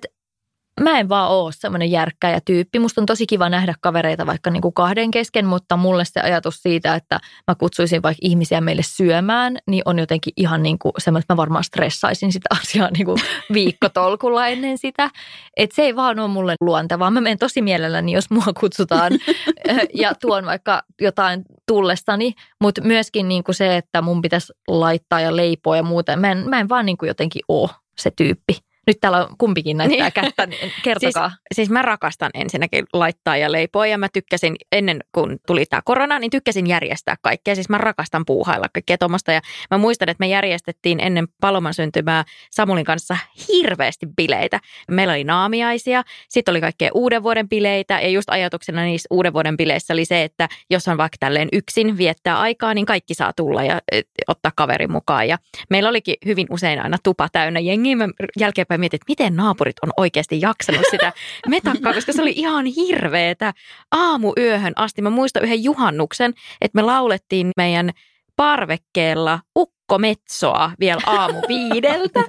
[0.82, 2.80] mä en vaan ole semmoinen järkkäjä tyyppi.
[2.80, 6.62] Musta on tosi kiva nähdä kavereita vaikka niin kuin kahden kesken, mutta mulle se ajatus
[6.62, 11.22] siitä, että mä kutsuisin vaikka ihmisiä meille syömään, niin on jotenkin ihan niin kuin semmoinen,
[11.22, 13.18] että mä varmaan stressaisin sitä asiaa niin kuin
[13.54, 15.10] viikkotolkulla ennen sitä.
[15.58, 17.12] Että se ei vaan ole mulle luontevaa.
[17.12, 19.12] Mä menen tosi mielelläni, jos mua kutsutaan
[19.94, 25.36] ja tuon vaikka jotain tullestani, mutta myöskin niin kuin se, että mun pitäisi laittaa ja
[25.36, 26.16] leipoa ja muuta.
[26.16, 28.67] Mä en, mä en vaan niin kuin jotenkin ole se tyyppi.
[28.88, 30.14] Nyt täällä on kumpikin näyttää niin.
[30.14, 31.30] kättä, niin kertokaa.
[31.30, 35.82] Siis, siis mä rakastan ensinnäkin laittaa ja leipoa ja mä tykkäsin ennen kuin tuli tämä
[35.86, 37.56] korona, niin tykkäsin järjestää kaikkea.
[37.56, 42.24] Siis mä rakastan puuhailla kaikkea tuommoista ja mä muistan, että me järjestettiin ennen Paloman syntymää
[42.52, 44.60] Samulin kanssa hirveästi bileitä.
[44.92, 49.58] Meillä oli naamiaisia, sitten oli kaikkea uuden vuoden bileitä ja just ajatuksena niissä uuden vuoden
[49.58, 53.64] bileissä oli se, että jos on vaikka tälleen yksin viettää aikaa, niin kaikki saa tulla
[53.64, 53.82] ja
[54.28, 55.28] ottaa kaverin mukaan.
[55.28, 55.38] Ja
[55.70, 57.96] meillä olikin hyvin usein aina tupa täynnä jengiä.
[57.96, 58.08] Mä
[58.40, 61.14] jälkeenpäin mä mietin, että miten naapurit on oikeasti jaksanut sitä
[61.48, 63.54] metakkaa, koska se oli ihan hirveetä
[63.92, 65.02] aamuyöhön asti.
[65.02, 67.92] Mä muistan yhden juhannuksen, että me laulettiin meidän
[68.36, 72.24] parvekkeella ukkometsoa vielä aamu viideltä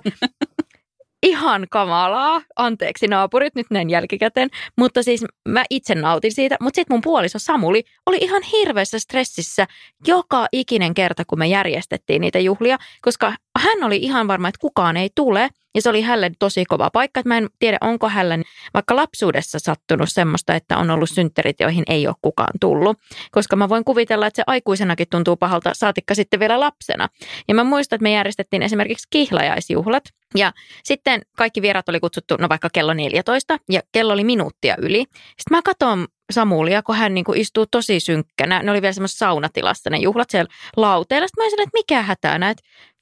[1.22, 2.42] ihan kamalaa.
[2.56, 4.48] Anteeksi naapurit nyt näin jälkikäteen.
[4.76, 6.56] Mutta siis mä itse nautin siitä.
[6.61, 9.66] Mutta sitten mun puoliso Samuli oli ihan hirveässä stressissä
[10.06, 12.78] joka ikinen kerta, kun me järjestettiin niitä juhlia.
[13.02, 15.49] Koska hän oli ihan varma, että kukaan ei tule.
[15.75, 17.21] Ja se oli hänelle tosi kova paikka.
[17.21, 18.44] Että mä en tiedä, onko hänelle
[18.75, 22.99] vaikka lapsuudessa sattunut semmoista, että on ollut synttärit, joihin ei ole kukaan tullut.
[23.31, 27.09] Koska mä voin kuvitella, että se aikuisenakin tuntuu pahalta, saatikka sitten vielä lapsena.
[27.49, 30.05] Ja mä muistan, että me järjestettiin esimerkiksi kihlajaisjuhlat.
[30.35, 30.53] Ja
[30.85, 35.05] sitten kaikki vierat oli kutsuttu, no vaikka kello 14, ja kello oli minuuttia yli.
[35.27, 38.62] Sitten mä katson Samulia, kun hän niinku istuu tosi synkkänä.
[38.62, 41.29] Ne oli vielä semmoisessa saunatilassa ne juhlat siellä lauteella.
[41.29, 42.59] Sitten mä olin että mikä hätää näet?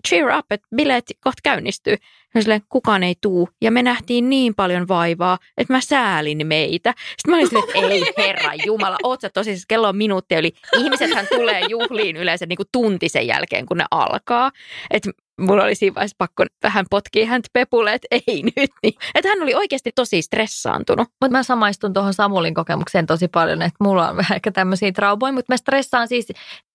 [0.09, 1.97] Cheer up, että bileet kohta käynnistyy.
[2.35, 3.49] Ja silleen, kukaan ei tuu.
[3.63, 6.95] Ja me nähtiin niin paljon vaivaa, että mä säälin meitä.
[6.99, 10.35] Sitten mä olin silleen, että ei herra Jumala, oot sä tosi, siis kello on minuutti.
[10.35, 14.51] Eli ihmisethän tulee juhliin yleensä niin kuin tunti sen jälkeen, kun ne alkaa.
[14.91, 18.71] Että mulla oli siinä vaiheessa pakko vähän potkia häntä pepulle, että ei nyt.
[18.83, 18.95] Niin.
[19.15, 21.09] Että hän oli oikeasti tosi stressaantunut.
[21.21, 25.33] Mutta mä samaistun tuohon Samulin kokemukseen tosi paljon, että mulla on vähän ehkä tämmöisiä traumoja,
[25.33, 26.27] mutta mä stressaan siis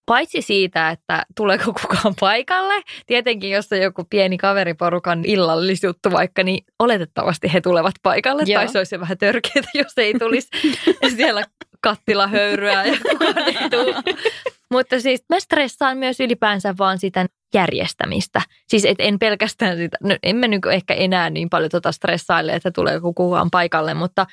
[0.05, 6.65] paitsi siitä, että tuleeko kukaan paikalle, tietenkin jos on joku pieni kaveriporukan illallisjuttu vaikka, niin
[6.79, 8.59] oletettavasti he tulevat paikalle, Joo.
[8.59, 10.49] tai se olisi vähän törkeää, jos ei tulisi
[11.17, 11.43] siellä
[11.81, 13.95] kattilahöyryä ja kukaan ei tule.
[14.71, 18.41] Mutta siis mä stressaan myös ylipäänsä vaan sitä järjestämistä.
[18.67, 22.53] Siis et en pelkästään sitä, no en mä nyt ehkä enää niin paljon tota stressaile,
[22.53, 24.25] että tulee kukaan paikalle, mutta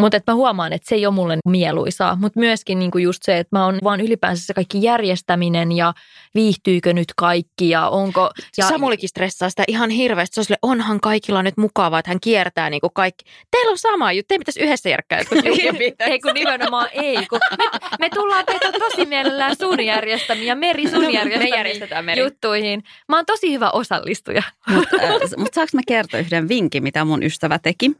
[0.00, 2.16] mutta että mä huomaan, että se ei ole mulle mieluisaa.
[2.20, 5.94] Mutta myöskin niinku just se, että mä oon vaan ylipäänsä se kaikki järjestäminen ja
[6.34, 8.30] viihtyykö nyt kaikki ja onko...
[8.56, 8.68] Ja...
[8.68, 10.34] Samulikin stressaa sitä ihan hirveästi.
[10.34, 13.24] Se on sille, onhan kaikilla nyt mukavaa, että hän kiertää niinku kaikki.
[13.50, 15.18] Teillä on sama juttu, teidän pitäisi yhdessä järkkää
[15.98, 17.26] Ei kun nimenomaan ei.
[17.26, 17.64] Kun me,
[18.00, 22.22] me tullaan teitä tosi mielellään sun järjestämiä, Meri sun no, järjestämiin Meri.
[22.22, 22.82] juttuihin.
[23.08, 24.42] Mä oon tosi hyvä osallistuja.
[24.68, 27.90] Mutta äh, mut saanko mä kertoa yhden vinkin, mitä mun ystävä teki?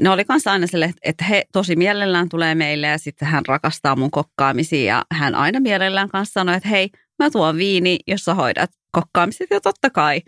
[0.00, 3.96] Ne oli kanssa aina sille, että he tosi mielellään tulee meille ja sitten hän rakastaa
[3.96, 8.34] mun kokkaamisia ja hän aina mielellään kanssa sanoi, että hei, mä tuon viini, jos sä
[8.34, 10.20] hoidat kokkaamiset ja totta kai.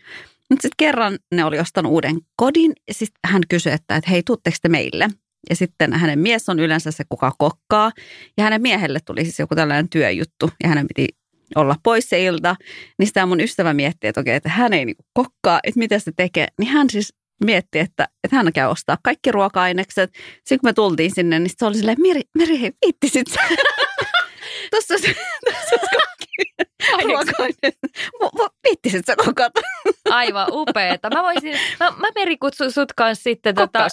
[0.50, 4.22] Mutta sitten kerran ne oli ostanut uuden kodin ja sitten hän kysyi, että, että hei,
[4.22, 5.08] tuutteko te meille?
[5.50, 7.92] Ja sitten hänen mies on yleensä se, kuka kokkaa.
[8.36, 11.08] Ja hänen miehelle tuli siis joku tällainen työjuttu ja hänen piti
[11.54, 12.56] olla pois se ilta.
[12.98, 16.12] Niin sitä mun ystävä miettii, että okei, että hän ei niinku kokkaa, että mitä se
[16.16, 16.46] tekee.
[16.58, 20.10] Niin hän siis mietti, että, että hän käy ostaa kaikki ruoka-ainekset.
[20.34, 23.26] Sitten kun me tultiin sinne, niin se oli silleen, Meri, Meri hei, viittisit
[24.70, 26.64] Tuossa olisi kaikki
[28.64, 29.60] Viittisit sä kokata?
[30.10, 31.10] Aivan upeeta.
[31.10, 33.54] Mä voisin, mä, mä Meri kutsun sut kanssa sitten.
[33.54, 33.86] Tota,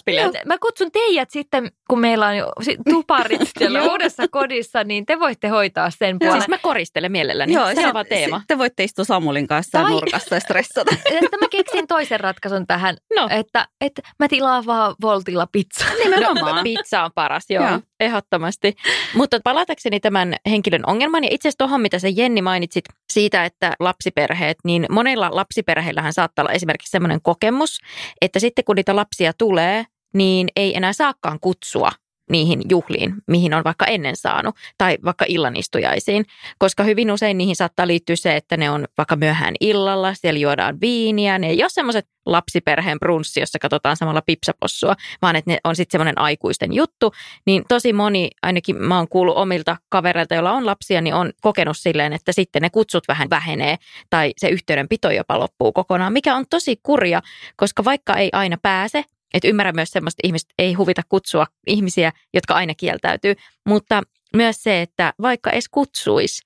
[0.46, 2.52] mä kutsun teidät sitten, kun meillä on jo
[2.90, 6.42] tuparit siellä uudessa kodissa, niin te voitte hoitaa sen puolen.
[6.42, 7.54] Siis mä koristelen mielelläni.
[7.54, 8.42] Joo, se on vaan teema.
[8.48, 9.92] Te voitte istua Samulin kanssa tai...
[9.92, 10.96] nurkassa ja stressata.
[11.24, 13.28] Että mä keksin toisen ratkaisun tähän, no.
[13.32, 15.86] että, että mä tilaan vaan Voltilla pizza.
[16.04, 16.56] Nimenomaan.
[16.56, 17.68] No, pizza on paras, joo.
[17.68, 17.80] joo.
[18.00, 18.76] Ehdottomasti.
[19.16, 22.42] Mutta palatakseni tämän henkilön ongelman ja itse asiassa tuohon, mitä sä Jenni
[22.90, 27.80] mainitsit siitä, että lapsiperheet, niin monilla lapsiperheillähän saattaa olla esimerkiksi sellainen kokemus,
[28.22, 31.92] että sitten kun niitä lapsia tulee, niin ei enää saakaan kutsua
[32.32, 36.26] niihin juhliin, mihin on vaikka ennen saanut, tai vaikka illanistujaisiin,
[36.58, 40.82] koska hyvin usein niihin saattaa liittyä se, että ne on vaikka myöhään illalla, siellä juodaan
[40.82, 45.76] viiniä, ne ei ole semmoiset lapsiperheen brunssi, jossa katsotaan samalla pipsapossua, vaan että ne on
[45.76, 47.14] sitten semmoinen aikuisten juttu,
[47.46, 51.78] niin tosi moni, ainakin mä oon kuullut omilta kavereilta, joilla on lapsia, niin on kokenut
[51.78, 53.78] silleen, että sitten ne kutsut vähän vähenee
[54.10, 57.22] tai se yhteydenpito jopa loppuu kokonaan, mikä on tosi kurja,
[57.56, 62.54] koska vaikka ei aina pääse, että ymmärrän myös semmoista ihmistä, ei huvita kutsua ihmisiä, jotka
[62.54, 63.36] aina kieltäytyy,
[63.68, 64.02] mutta
[64.36, 66.42] myös se, että vaikka edes kutsuisi,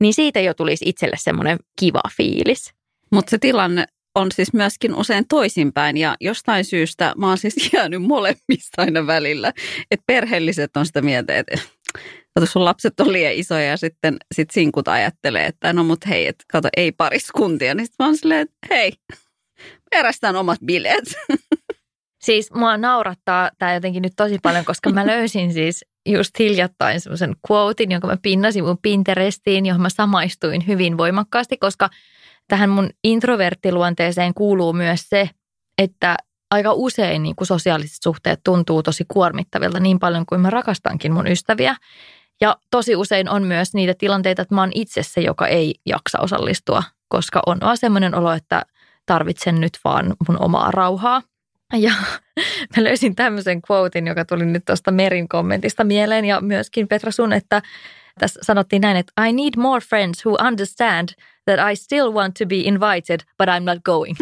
[0.00, 2.74] niin siitä jo tulisi itselle semmoinen kiva fiilis.
[3.12, 8.02] Mutta se tilanne on siis myöskin usein toisinpäin ja jostain syystä mä oon siis jäänyt
[8.02, 9.52] molemmista aina välillä.
[9.90, 11.56] Että perheelliset on sitä mieltä, että
[12.44, 16.44] sun lapset on liian isoja ja sitten sit sinkut ajattelee, että no mut hei, että
[16.52, 17.74] kato ei pariskuntia.
[17.74, 18.92] Niin sitten mä oon silleen, että hei,
[19.92, 21.04] järjestetään omat bileet.
[22.22, 27.36] Siis mua naurattaa tämä jotenkin nyt tosi paljon, koska mä löysin siis just hiljattain semmoisen
[27.50, 31.90] quotein, jonka mä pinnasin mun Pinterestiin, johon mä samaistuin hyvin voimakkaasti, koska
[32.48, 35.30] tähän mun introverttiluonteeseen kuuluu myös se,
[35.78, 36.16] että
[36.50, 41.26] aika usein niin kuin sosiaaliset suhteet tuntuu tosi kuormittavilta niin paljon kuin mä rakastankin mun
[41.26, 41.76] ystäviä.
[42.40, 46.18] Ja tosi usein on myös niitä tilanteita, että mä oon itse se, joka ei jaksa
[46.18, 48.62] osallistua, koska on vaan semmoinen olo, että
[49.06, 51.22] tarvitsen nyt vaan mun omaa rauhaa.
[51.72, 51.92] Ja
[52.76, 57.32] mä löysin tämmöisen quotein, joka tuli nyt tuosta Merin kommentista mieleen ja myöskin Petra sun,
[57.32, 57.62] että
[58.18, 61.08] tässä sanottiin näin, että I need more friends who understand
[61.44, 64.16] that I still want to be invited, but I'm not going.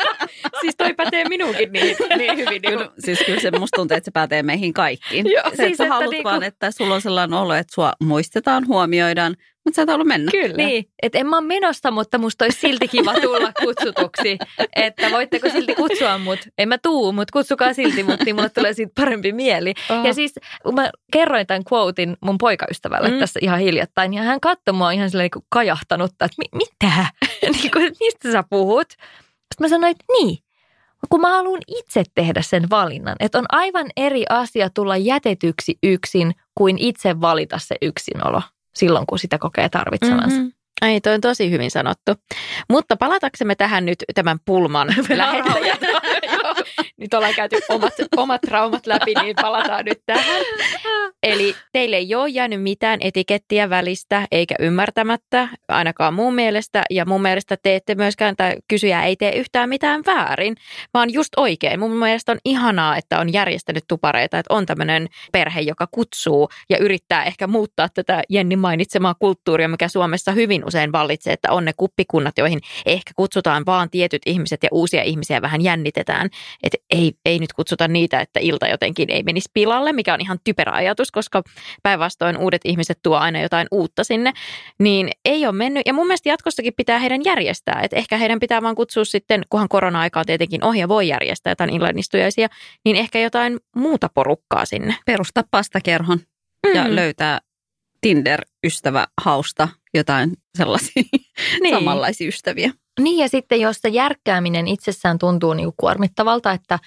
[0.60, 2.62] siis toi pätee minuunkin niin, niin hyvin.
[2.62, 5.30] Niin siis kyllä se musta tuntuu, että se pätee meihin kaikkiin.
[5.30, 6.28] Joo, se, siis, että sä haluat niinku...
[6.28, 10.30] vaan, että sulla on sellainen olo, että sua muistetaan, huomioidaan, mutta sä et ollut mennä.
[10.30, 10.56] Kyllä.
[10.56, 14.38] Niin, että en mä ole menossa, mutta musta olisi silti kiva tulla kutsutuksi.
[14.76, 16.38] Että voitteko silti kutsua mut?
[16.58, 19.74] En mä tuu, mutta kutsukaa silti mut, niin mulle tulee siitä parempi mieli.
[19.90, 20.06] Oho.
[20.06, 23.18] Ja siis kun mä kerroin tämän quotein mun poikaystävälle mm.
[23.18, 27.06] tässä ihan hiljattain, ja hän katsoi mua ihan silleen niin kajahtanutta, että mitä?
[27.62, 28.90] niin kuin, mistä sä puhut?
[28.90, 30.38] Sitten mä sanoin, että niin,
[31.10, 33.16] kun mä haluan itse tehdä sen valinnan.
[33.20, 38.42] Että on aivan eri asia tulla jätetyksi yksin kuin itse valita se yksinolo
[38.74, 40.36] silloin, kun sitä kokee tarvitsevansa.
[40.36, 40.52] Mm-hmm.
[40.82, 42.12] Ei, toi on tosi hyvin sanottu.
[42.70, 45.78] Mutta palataksemme tähän nyt tämän pulman lähettäjän.
[47.00, 50.42] nyt ollaan käyty omat, omat traumat läpi, niin palataan nyt tähän.
[51.22, 56.82] Eli teille ei ole jäänyt mitään etikettiä välistä eikä ymmärtämättä, ainakaan mun mielestä.
[56.90, 60.56] Ja mun mielestä te ette myöskään, tai kysyjä ei tee yhtään mitään väärin,
[60.94, 61.80] vaan just oikein.
[61.80, 66.78] Mun mielestä on ihanaa, että on järjestänyt tupareita, että on tämmöinen perhe, joka kutsuu ja
[66.78, 71.72] yrittää ehkä muuttaa tätä Jenni mainitsemaa kulttuuria, mikä Suomessa hyvin usein vallitsee, että on ne
[71.76, 76.30] kuppikunnat, joihin ehkä kutsutaan vaan tietyt ihmiset ja uusia ihmisiä vähän jännitetään.
[76.62, 80.38] Että ei, ei nyt kutsuta niitä, että ilta jotenkin ei menisi pilalle, mikä on ihan
[80.44, 81.42] typerä ajatus, koska
[81.82, 84.32] päinvastoin uudet ihmiset tuo aina jotain uutta sinne.
[84.78, 85.82] Niin ei ole mennyt.
[85.86, 87.80] Ja mun mielestä jatkossakin pitää heidän järjestää.
[87.82, 91.70] Että ehkä heidän pitää vaan kutsua sitten, kunhan korona-aika on tietenkin ohja voi järjestää jotain
[91.70, 92.48] illanistujaisia,
[92.84, 94.96] niin ehkä jotain muuta porukkaa sinne.
[95.06, 96.18] Perustaa pastakerhon
[96.66, 96.74] mm.
[96.74, 97.40] ja löytää
[98.00, 101.02] Tinder-ystävä hausta jotain sellaisia
[101.62, 101.74] niin.
[101.74, 102.72] samanlaisia ystäviä.
[103.00, 106.78] Niin ja sitten jos se järkkääminen itsessään tuntuu niin kuormittavalta, että,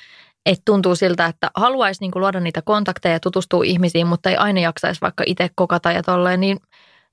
[0.45, 4.59] että tuntuu siltä, että haluaisi niin luoda niitä kontakteja ja tutustua ihmisiin, mutta ei aina
[4.59, 6.57] jaksaisi vaikka itse kokata ja tolleen, niin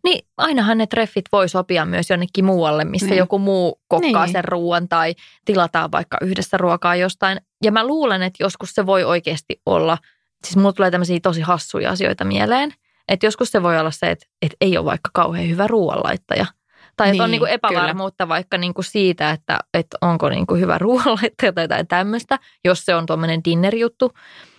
[0.04, 3.18] niin ainahan ne treffit voi sopia myös jonnekin muualle, missä niin.
[3.18, 4.32] joku muu kokkaa niin.
[4.32, 7.40] sen ruoan tai tilataan vaikka yhdessä ruokaa jostain.
[7.64, 9.98] Ja mä luulen, että joskus se voi oikeasti olla,
[10.44, 12.72] siis mulla tulee tämmöisiä tosi hassuja asioita mieleen,
[13.10, 16.46] että joskus se voi olla se, että, että ei ole vaikka kauhean hyvä ruoanlaittaja–
[17.00, 18.34] tai niin, on niin kuin epävarmuutta kyllä.
[18.34, 22.84] vaikka niin kuin siitä, että, että onko niin kuin hyvä ruoanlaittaja tai jotain tämmöistä, jos
[22.84, 24.12] se on tuommoinen dinnerjuttu.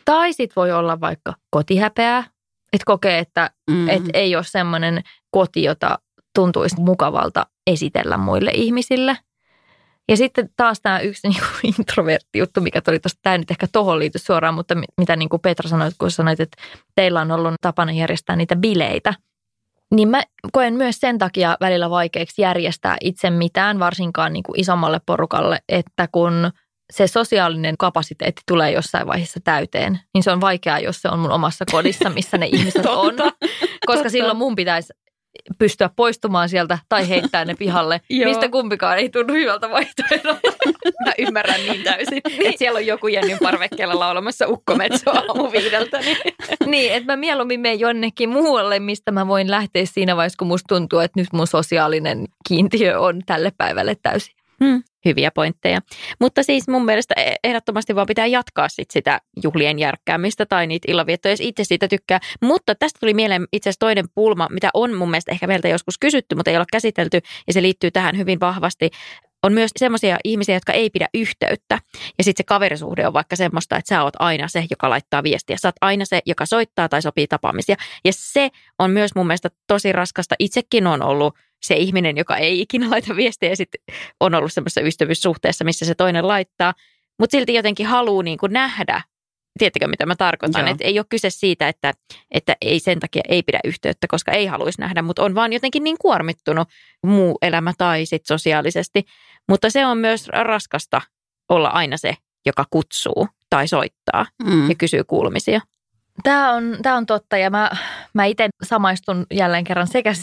[0.05, 2.23] Tai sitten voi olla vaikka kotihäpeää,
[2.73, 3.89] että kokee, että, mm-hmm.
[3.89, 5.99] että ei ole semmoinen koti, jota
[6.35, 9.17] tuntuisi mukavalta esitellä muille ihmisille.
[10.11, 13.67] Ja sitten taas tämä yksi niin kuin introvertti juttu, mikä tuli tuosta, tämä nyt ehkä
[13.71, 16.61] tohon liity suoraan, mutta mitä niin kuin Petra sanoi, kun sanoit, että
[16.95, 19.13] teillä on ollut tapana järjestää niitä bileitä–
[19.95, 25.01] Niin mä koen myös sen takia välillä vaikeaksi järjestää itse mitään, varsinkaan niin kuin isommalle
[25.05, 26.51] porukalle, että kun
[26.93, 31.31] se sosiaalinen kapasiteetti tulee jossain vaiheessa täyteen, niin se on vaikeaa, jos se on mun
[31.31, 33.13] omassa kodissa, missä ne ihmiset on.
[33.85, 34.93] Koska silloin mun pitäisi
[35.59, 40.51] pystyä poistumaan sieltä tai heittää ne pihalle, mistä kumpikaan ei tunnu hyvältä vaihtoehdolta.
[41.05, 45.99] Mä ymmärrän niin täysin, että siellä on joku Jennyn parvekkeella laulamassa ukkometsoa aamu viideltä.
[45.99, 46.17] Niin,
[46.71, 50.75] niin että mä mieluummin menen jonnekin muualle, mistä mä voin lähteä siinä vaiheessa, kun musta
[50.75, 54.35] tuntuu, että nyt mun sosiaalinen kiintiö on tälle päivälle täysin.
[54.63, 55.81] Hmm, hyviä pointteja.
[56.19, 60.91] Mutta siis mun mielestä e- ehdottomasti vaan pitää jatkaa sit sitä juhlien järkkäämistä tai niitä
[60.91, 62.19] illanviettoja, jos itse siitä tykkää.
[62.41, 65.97] Mutta tästä tuli mieleen itse asiassa toinen pulma, mitä on mun mielestä ehkä meiltä joskus
[65.97, 68.89] kysytty, mutta ei ole käsitelty ja se liittyy tähän hyvin vahvasti
[69.43, 71.79] on myös semmoisia ihmisiä, jotka ei pidä yhteyttä.
[72.17, 75.57] Ja sitten se kaverisuhde on vaikka semmoista, että sä oot aina se, joka laittaa viestiä.
[75.57, 77.75] Sä oot aina se, joka soittaa tai sopii tapaamisia.
[78.05, 80.35] Ja se on myös mun mielestä tosi raskasta.
[80.39, 83.81] Itsekin on ollut se ihminen, joka ei ikinä laita viestiä ja sitten
[84.19, 86.73] on ollut semmoisessa ystävyyssuhteessa, missä se toinen laittaa.
[87.19, 89.01] Mutta silti jotenkin haluaa niin kuin nähdä
[89.59, 90.67] Tiedättekö, mitä mä tarkoitan?
[90.67, 91.93] Että ei ole kyse siitä, että,
[92.31, 95.83] että ei sen takia ei pidä yhteyttä, koska ei haluaisi nähdä, mutta on vaan jotenkin
[95.83, 96.67] niin kuormittunut
[97.05, 99.03] muu elämä tai sit sosiaalisesti.
[99.49, 101.01] Mutta se on myös raskasta
[101.49, 104.69] olla aina se, joka kutsuu tai soittaa mm.
[104.69, 105.61] ja kysyy kuulumisia.
[106.23, 107.71] Tämä on, tämä on totta ja mä,
[108.13, 110.13] mä itse samaistun jälleen kerran sekä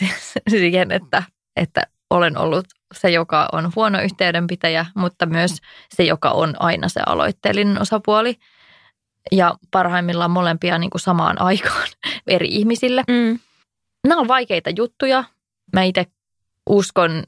[0.51, 1.23] siihen, että,
[1.57, 5.57] että olen ollut se, joka on huono yhteydenpitäjä, mutta myös
[5.95, 8.35] se, joka on aina se aloitteellinen osapuoli–
[9.33, 11.89] ja parhaimmillaan molempia niin kuin samaan aikaan
[12.27, 13.05] eri ihmisille.
[13.09, 13.39] Mm.
[14.09, 15.25] Nämä on vaikeita juttuja.
[15.73, 16.07] Mä itse
[16.69, 17.23] uskon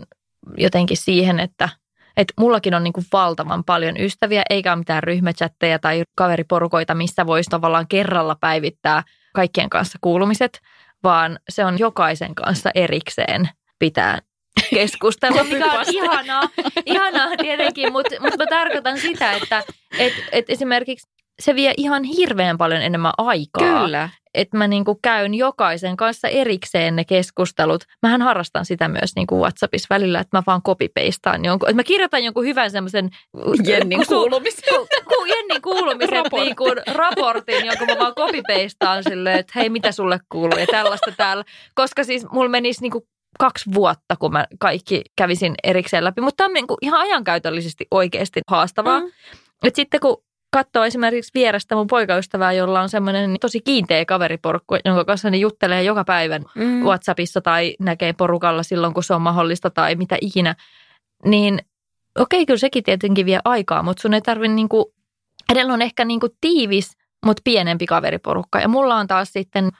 [0.57, 1.69] jotenkin siihen, että,
[2.17, 7.27] että mullakin on niin kuin valtavan paljon ystäviä, eikä ole mitään ryhmächatteja tai kaveriporukoita, missä
[7.27, 9.03] voisi tavallaan kerralla päivittää
[9.35, 10.61] kaikkien kanssa kuulumiset,
[11.03, 13.49] vaan se on jokaisen kanssa erikseen
[13.79, 14.19] pitää
[14.75, 16.43] keskustella, mikä on ihanaa,
[16.87, 19.63] ihanaa tietenkin, mutta, mutta mä tarkoitan sitä, että
[19.99, 21.09] et, et esimerkiksi
[21.41, 23.83] se vie ihan hirveän paljon enemmän aikaa.
[23.83, 24.09] Kyllä.
[24.35, 27.85] Että mä niinku käyn jokaisen kanssa erikseen ne keskustelut.
[28.03, 31.69] Mähän harrastan sitä myös niinku WhatsAppissa välillä, että mä vaan kopipeistaan jonkun.
[31.69, 33.11] Että mä kirjoitan jonkun hyvän semmoisen
[33.67, 34.75] Jennin kuulumisen.
[34.75, 40.21] Ku, ku, Jennin kuulumisen niinku raportin, jonka mä vaan kopipeistaan silleen, että hei mitä sulle
[40.29, 41.45] kuuluu ja tällaista täällä.
[41.75, 43.07] Koska siis mulla menisi niinku
[43.39, 46.21] kaksi vuotta, kun mä kaikki kävisin erikseen läpi.
[46.21, 49.01] Mutta tämä on niinku ihan ajankäytöllisesti oikeasti haastavaa.
[49.01, 49.07] Mm.
[49.65, 55.05] Et sitten kun katsoo esimerkiksi vierestä mun poikaystävää, jolla on semmoinen tosi kiinteä kaveriporukku, jonka
[55.05, 56.83] kanssa ne juttelee joka päivän mm.
[56.83, 60.55] WhatsAppissa tai näkee porukalla silloin, kun se on mahdollista tai mitä ikinä.
[61.25, 61.59] Niin
[62.19, 64.95] okei, kyllä sekin tietenkin vie aikaa, mutta sun ei tarvitse niinku,
[65.53, 66.97] edellä on ehkä niinku tiivis,
[67.27, 68.61] mutta pienempi kaveriporukka.
[68.61, 69.71] Ja mulla on taas sitten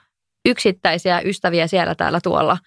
[0.45, 2.57] yksittäisiä ystäviä siellä täällä tuolla,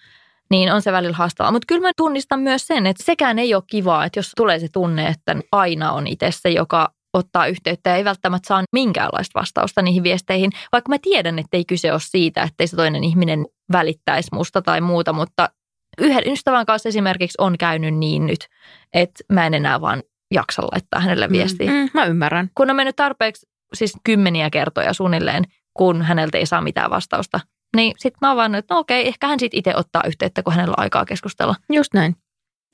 [0.49, 1.51] niin on se välillä haastavaa.
[1.51, 4.67] Mutta kyllä mä tunnistan myös sen, että sekään ei ole kivaa, että jos tulee se
[4.73, 9.81] tunne, että aina on itse se, joka ottaa yhteyttä ja ei välttämättä saa minkäänlaista vastausta
[9.81, 13.45] niihin viesteihin, vaikka mä tiedän, että ei kyse ole siitä, että ei se toinen ihminen
[13.71, 15.49] välittäisi musta tai muuta, mutta
[15.97, 18.47] yhden ystävän kanssa esimerkiksi on käynyt niin nyt,
[18.93, 20.03] että mä en enää vaan
[20.33, 21.71] jaksa laittaa hänelle mm, viestiä.
[21.71, 22.49] Mm, mm, mä ymmärrän.
[22.55, 25.43] Kun on mennyt tarpeeksi siis kymmeniä kertoja suunnilleen,
[25.73, 27.39] kun häneltä ei saa mitään vastausta,
[27.75, 30.53] niin sitten mä oon vaan, että no okei, ehkä hän sitten itse ottaa yhteyttä, kun
[30.53, 31.55] hänellä on aikaa keskustella.
[31.73, 32.15] Just näin.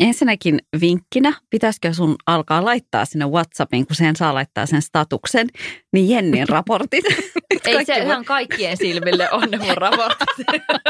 [0.02, 5.48] Ensinnäkin vinkkinä, pitäisikö sun alkaa laittaa sinne WhatsAppiin, kun sen saa laittaa sen statuksen,
[5.94, 7.06] niin Jennin raportit.
[7.66, 10.48] Ei se ihan kaikkien silmille on ne mun raportit.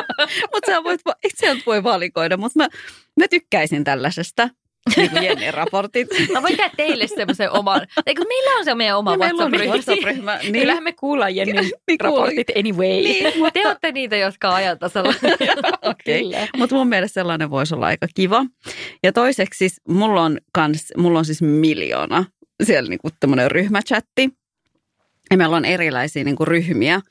[0.53, 2.67] mutta sä voit, itse voi valikoida, mutta mä,
[3.19, 4.49] mä tykkäisin tällaisesta
[4.95, 6.07] niin kuin Jennin raportit.
[6.33, 7.87] Mä voin tehdä teille semmoisen oman.
[8.05, 9.73] Eikö meillä on se meidän oma WhatsApp-ryhmä?
[9.73, 10.39] WhatsApp-ryhmä.
[10.43, 10.53] Niin.
[10.53, 12.87] Kyllähän me kuullaan Jennin niin raportit anyway.
[12.87, 13.33] Niin.
[13.53, 15.13] Te olette niitä, jotka on ajan tasalla.
[15.91, 16.47] okay.
[16.57, 18.45] Mutta mun mielestä sellainen voisi olla aika kiva.
[19.03, 22.25] Ja toiseksi siis mulla on, kans, mulla on siis miljoona
[22.63, 24.29] siellä niinku tämmöinen ryhmächatti.
[25.31, 27.01] Ja meillä on erilaisia niinku ryhmiä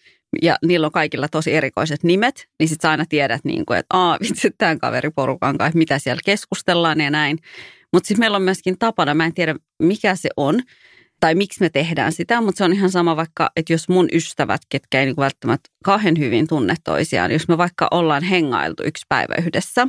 [0.42, 3.96] ja niillä on kaikilla tosi erikoiset nimet, niin sitten sä aina tiedät, niin kuin, että
[3.96, 7.38] aa, vitsi, tämän kaveriporukan kanssa, mitä siellä keskustellaan ja näin.
[7.92, 10.60] Mutta sitten meillä on myöskin tapana, mä en tiedä mikä se on,
[11.20, 14.60] tai miksi me tehdään sitä, mutta se on ihan sama vaikka, että jos mun ystävät,
[14.68, 19.34] ketkä ei niin välttämättä kauhean hyvin tunne toisiaan, jos me vaikka ollaan hengailtu yksi päivä
[19.38, 19.86] yhdessä,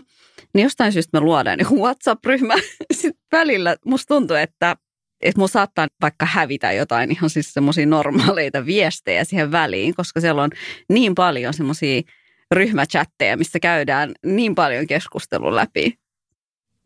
[0.54, 2.54] niin jostain syystä me luodaan niin WhatsApp-ryhmä.
[2.94, 4.76] Sitten välillä musta tuntuu, että
[5.22, 10.44] että mun saattaa vaikka hävitä jotain ihan siis semmoisia normaaleita viestejä siihen väliin, koska siellä
[10.44, 10.50] on
[10.90, 12.02] niin paljon semmoisia
[12.52, 16.00] ryhmächatteja, missä käydään niin paljon keskustelun läpi.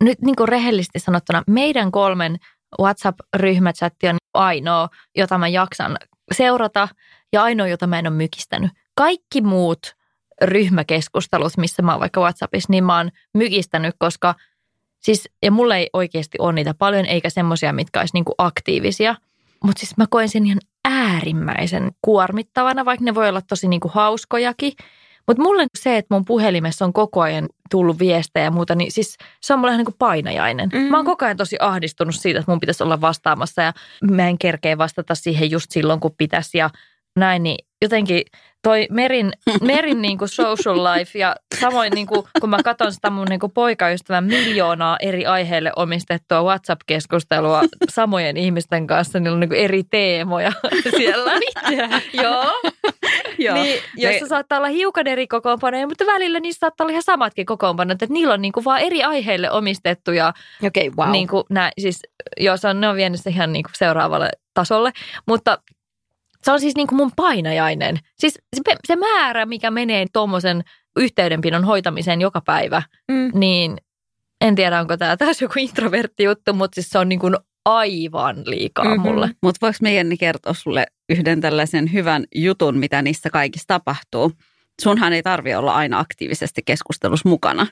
[0.04, 2.36] Nyt niin kuin rehellisesti sanottuna, meidän kolmen
[2.80, 5.96] WhatsApp-ryhmächatti on ainoa, jota mä jaksan
[6.32, 6.88] seurata
[7.32, 8.70] ja ainoa, jota mä en ole mykistänyt.
[8.94, 9.96] Kaikki muut
[10.42, 14.34] ryhmäkeskustelut, missä mä oon vaikka WhatsAppissa, niin mä oon mykistänyt, koska
[15.00, 19.14] siis, ja mulle ei oikeasti ole niitä paljon, eikä semmoisia, mitkä olisi niinku aktiivisia.
[19.64, 24.72] Mutta siis mä koen sen ihan äärimmäisen kuormittavana, vaikka ne voi olla tosi niinku hauskojakin.
[25.26, 29.16] Mutta mulle se, että mun puhelimessa on koko ajan tullut viestejä ja muuta, niin siis
[29.40, 30.68] se on mulle ihan niin kuin painajainen.
[30.72, 30.80] Mm.
[30.80, 33.72] Mä oon koko ajan tosi ahdistunut siitä, että mun pitäisi olla vastaamassa ja
[34.10, 36.70] mä en kerkeä vastata siihen just silloin, kun pitäisi ja
[37.16, 38.22] näin, niin jotenkin
[38.62, 39.32] toi Merin,
[39.72, 43.40] Merin niin kuin social life ja samoin niin kuin, kun mä katson sitä mun niin
[43.40, 49.82] kuin poikaystävän miljoonaa eri aiheille omistettua WhatsApp-keskustelua samojen ihmisten kanssa, niillä on niin kuin eri
[49.90, 50.52] teemoja
[50.96, 51.32] siellä.
[51.38, 52.00] Mitä?
[52.12, 52.44] Joo.
[53.38, 53.54] Joo.
[53.54, 57.46] Niin, joissa Me- saattaa olla hiukan eri kokoonpanoja, mutta välillä niissä saattaa olla ihan samatkin
[57.46, 60.32] kokoonpanot, että niillä on niin kuin vaan eri aiheille omistettuja
[60.64, 61.12] Okei, okay, wow.
[61.12, 62.02] niin kuin nää, siis,
[62.36, 64.92] joo, se on, ne on vienyt se ihan niin kuin seuraavalle tasolle.
[65.26, 65.58] Mutta
[66.46, 67.98] se on siis niin kuin mun painajainen.
[68.18, 70.64] Siis se, se määrä, mikä menee tuommoisen
[70.98, 73.30] yhteydenpidon hoitamiseen joka päivä, Mm.
[73.34, 73.76] niin
[74.40, 78.36] en tiedä, onko tämä taas joku introvertti juttu, mutta siis se on niin kuin aivan
[78.46, 78.94] liikaa Mhm.
[78.94, 79.08] mm-hmm.
[79.12, 79.30] mulle.
[79.42, 84.32] Mutta voiko me Jenni kertoa sulle yhden tällaisen hyvän jutun, mitä niissä kaikissa tapahtuu?
[84.82, 87.66] Sunhan ei tarvi olla aina aktiivisesti keskustelussa mukana,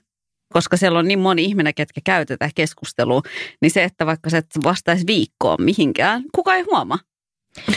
[0.53, 3.23] koska siellä on niin moni ihminen, ketkä käy tätä keskustelua,
[3.63, 6.99] niin se, että vaikka sä et vastaisi viikkoon mihinkään, kuka ei huomaa.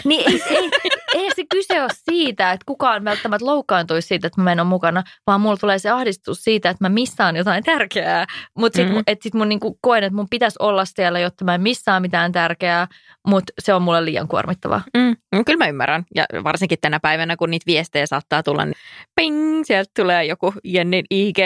[0.03, 0.69] Niin ei, ei,
[1.13, 5.03] ei se kyse ole siitä, että kukaan välttämättä loukkaantuisi siitä, että mä en ole mukana,
[5.27, 8.25] vaan mulla tulee se ahdistus siitä, että mä missaan jotain tärkeää.
[8.57, 9.03] Mutta sitten mm.
[9.07, 12.31] et sit mun niinku koen, että mun pitäisi olla siellä, jotta mä en missaa mitään
[12.31, 12.87] tärkeää,
[13.27, 14.81] mutta se on mulle liian kuormittavaa.
[14.97, 16.05] Mm, mm, kyllä mä ymmärrän.
[16.15, 18.75] Ja varsinkin tänä päivänä, kun niitä viestejä saattaa tulla, niin
[19.15, 21.37] ping, sieltä tulee joku Jennin IG,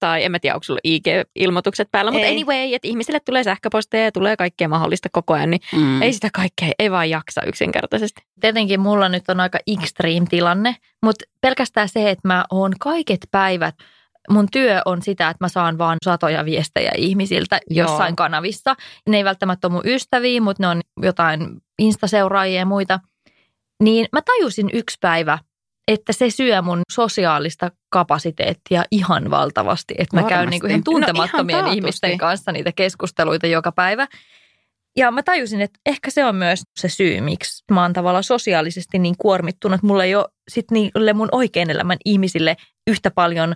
[0.00, 2.10] tai en mä tiedä, onko sulla IG-ilmoitukset päällä.
[2.10, 6.02] Mutta anyway, että ihmisille tulee sähköposteja ja tulee kaikkea mahdollista koko ajan, niin mm.
[6.02, 8.22] ei sitä kaikkea, ei vaan jaksa yksinkertaisesti.
[8.40, 13.74] Tietenkin mulla nyt on aika extreme tilanne, mutta pelkästään se, että mä oon kaiket päivät,
[14.30, 17.88] mun työ on sitä, että mä saan vaan satoja viestejä ihmisiltä Joo.
[17.88, 18.74] jossain kanavissa.
[19.08, 23.00] Ne ei välttämättä ole mun ystäviä, mutta ne on jotain instaseuraajia ja muita.
[23.82, 25.38] Niin mä tajusin yksi päivä,
[25.88, 29.94] että se syö mun sosiaalista kapasiteettia ihan valtavasti.
[29.98, 30.50] Että mä käyn Varmasti.
[30.50, 31.78] niin kuin ihan No ihan tuntemattomien taatusti.
[31.78, 34.06] ihmisten kanssa niitä keskusteluita joka päivä.
[34.98, 38.98] Ja mä tajusin, että ehkä se on myös se syy, miksi mä oon tavallaan sosiaalisesti
[38.98, 43.54] niin kuormittunut, että mulla ei ole sit niille mun oikein elämän ihmisille yhtä paljon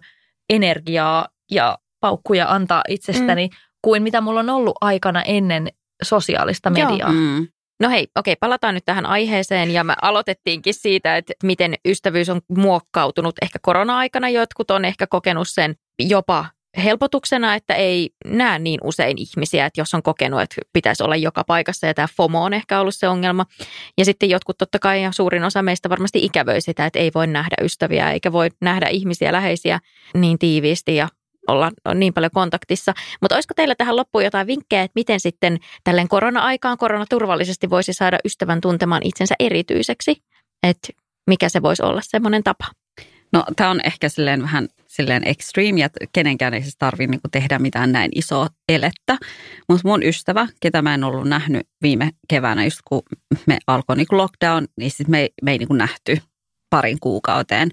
[0.51, 3.57] energiaa ja paukkuja antaa itsestäni mm.
[3.82, 5.68] kuin mitä mulla on ollut aikana ennen
[6.03, 6.90] sosiaalista Joo.
[6.90, 7.12] mediaa.
[7.12, 7.49] Mm.
[7.80, 12.40] No hei, okei, palataan nyt tähän aiheeseen ja me aloitettiinkin siitä, että miten ystävyys on
[12.49, 14.28] muokkautunut ehkä korona-aikana.
[14.28, 16.47] Jotkut on ehkä kokenut sen jopa
[16.84, 21.44] helpotuksena, että ei näe niin usein ihmisiä, että jos on kokenut, että pitäisi olla joka
[21.44, 23.46] paikassa ja tämä FOMO on ehkä ollut se ongelma.
[23.98, 27.26] Ja sitten jotkut totta kai ja suurin osa meistä varmasti ikävöi sitä, että ei voi
[27.26, 29.80] nähdä ystäviä eikä voi nähdä ihmisiä läheisiä
[30.14, 31.08] niin tiiviisti ja
[31.48, 32.92] olla niin paljon kontaktissa.
[33.20, 38.18] Mutta olisiko teillä tähän loppuun jotain vinkkejä, että miten sitten tälleen korona-aikaan koronaturvallisesti voisi saada
[38.24, 40.16] ystävän tuntemaan itsensä erityiseksi?
[40.62, 40.88] Että
[41.26, 42.64] mikä se voisi olla semmoinen tapa?
[43.32, 47.58] No tämä on ehkä silleen vähän silleen extreme ja kenenkään ei siis tarvitse niinku tehdä
[47.58, 49.18] mitään näin isoa elettä.
[49.68, 53.02] Mutta mun ystävä, ketä mä en ollut nähnyt viime keväänä, just kun
[53.46, 56.18] me alkoi niinku lockdown, niin sit me, ei- me ei niinku nähty
[56.70, 57.68] parin kuukauteen.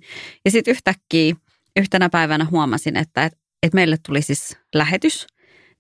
[0.46, 1.36] Ja sitten yhtäkkiä
[1.78, 3.34] yhtenä päivänä huomasin, että et,
[3.64, 5.28] et meille tuli siis lähetys.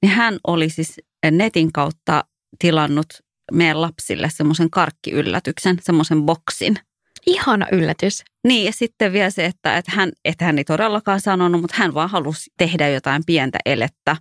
[0.02, 1.02] Niin hän oli siis
[1.32, 2.24] netin kautta
[2.60, 3.08] tilannut
[3.52, 6.80] meidän lapsille semmoisen karkkiyllätyksen, semmoisen boksin.
[7.26, 8.24] Ihana yllätys.
[8.44, 11.94] Niin ja sitten vielä se, että, että hän, että hän ei todellakaan sanonut, mutta hän
[11.94, 14.16] vaan halusi tehdä jotain pientä elettä,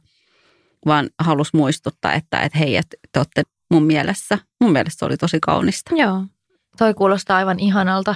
[0.86, 4.38] vaan halusi muistuttaa, että, että hei, että te olette mun mielessä.
[4.60, 5.94] Mun mielestä se oli tosi kaunista.
[5.94, 6.24] Joo.
[6.78, 8.14] Toi kuulostaa aivan ihanalta.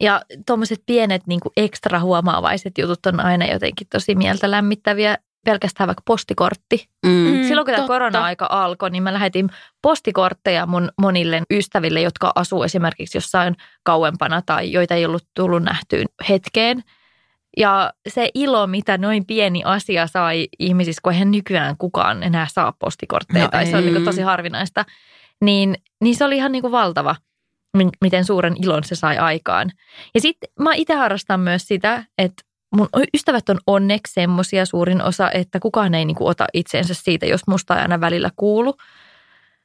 [0.00, 5.18] Ja tuommoiset pienet niin kuin ekstra huomaavaiset jutut on aina jotenkin tosi mieltä lämmittäviä.
[5.44, 6.88] Pelkästään vaikka postikortti.
[7.06, 7.10] Mm.
[7.12, 9.50] Mm, Silloin kun tämä korona-aika alkoi, niin mä lähetin
[9.82, 16.06] postikortteja mun monille ystäville, jotka asuu esimerkiksi jossain kauempana tai joita ei ollut tullut nähtyyn
[16.28, 16.82] hetkeen.
[17.56, 22.72] Ja se ilo, mitä noin pieni asia sai ihmisissä, kun eihän nykyään kukaan enää saa
[22.78, 23.84] postikortteja No tai se on ei.
[23.84, 24.84] niin kuin tosi harvinaista,
[25.40, 27.16] niin, niin se oli ihan niin kuin valtava,
[27.76, 29.70] mi- miten suuren ilon se sai aikaan.
[30.14, 32.42] Ja sitten mä itse harrastan myös sitä, että
[32.76, 37.46] mun ystävät on onneksi semmoisia suurin osa, että kukaan ei niinku ota itseensä siitä, jos
[37.46, 38.74] musta ei aina välillä kuulu.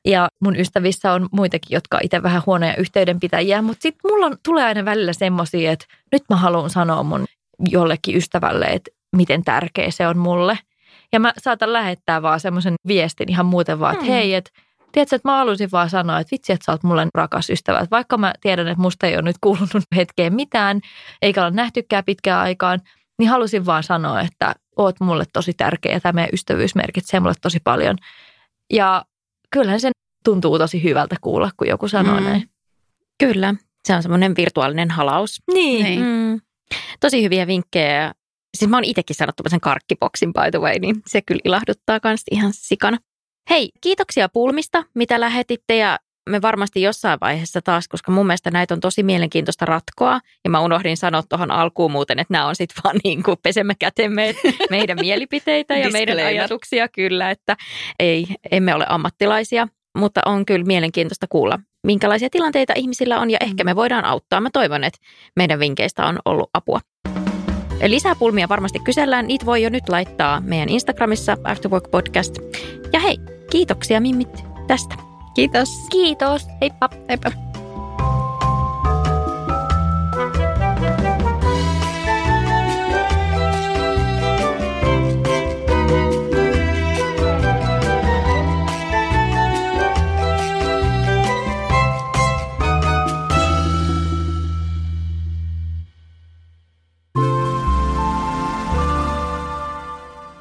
[0.08, 4.38] Ja mun ystävissä on muitakin, jotka on itse vähän huonoja yhteydenpitäjiä, mutta sitten mulla on,
[4.44, 7.26] tulee aina välillä semmoisia, että nyt mä haluan sanoa mun
[7.70, 10.60] jollekin ystävälle, että miten tärkeä se on mulle.
[11.12, 14.14] Ja mä saatan lähettää vaan semmoisen viestin ihan muuten vaan, että Hmm.
[14.14, 14.52] hei, että
[14.92, 17.78] tiedätkö, että mä haluaisin vaan sanoa, että vitsi, että sä oot mulle rakas ystävä.
[17.78, 20.82] Että vaikka mä tiedän, että musta ei ole nyt kuulunut hetkeen mitään,
[21.22, 22.80] eikä ole nähtykään pitkään aikaan,
[23.20, 27.34] niin halusin vaan sanoa, että oot mulle tosi tärkeä ja tämä meidän ystävyys merkitsee mulle
[27.42, 27.98] tosi paljon.
[28.74, 29.06] Ja
[29.52, 29.92] kyllähän se
[30.24, 32.24] tuntuu tosi hyvältä kuulla, kun joku sanoo mm.
[32.24, 32.50] näin.
[33.18, 33.56] Kyllä,
[33.88, 35.42] se on semmoinen virtuaalinen halaus.
[35.54, 35.84] Niin.
[35.84, 36.02] niin.
[36.02, 36.42] Mm.
[37.00, 38.14] Tosi hyviä vinkkejä.
[38.58, 42.24] Siis mä oon itsekin saanut sen karkkipoksin by the way, niin se kyllä ilahduttaa kans
[42.32, 42.98] ihan sikana.
[43.50, 46.00] Hei, kiitoksia pulmista, mitä lähetitte ja
[46.30, 50.20] me varmasti jossain vaiheessa taas, koska mun mielestä näitä on tosi mielenkiintoista ratkoa.
[50.44, 53.74] Ja mä unohdin sanoa tuohon alkuun muuten, että nämä on sitten vaan niin kuin pesemme
[53.80, 54.36] kätemme
[54.70, 57.58] meidän mielipiteitä ja meidän ajatuksia kyllä, että
[58.00, 59.68] ei, emme ole ammattilaisia.
[59.98, 64.42] Mutta on kyllä mielenkiintoista kuulla, minkälaisia tilanteita ihmisillä on ja ehkä me voidaan auttaa.
[64.42, 65.00] Mä toivon, että
[65.36, 66.80] meidän vinkkeistä on ollut apua.
[67.88, 69.28] Lisää pulmia varmasti kysellään.
[69.28, 72.36] Niitä voi jo nyt laittaa meidän Instagramissa Afterwork Podcast.
[72.94, 73.18] Ja hei,
[73.52, 75.09] kiitoksia Mimmit tästä.
[75.40, 75.70] Kiitos.
[75.90, 76.48] Kiitos.
[76.62, 76.90] Heippa.
[77.10, 77.32] Heippa.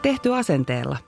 [0.03, 1.08] Tehty asenteella.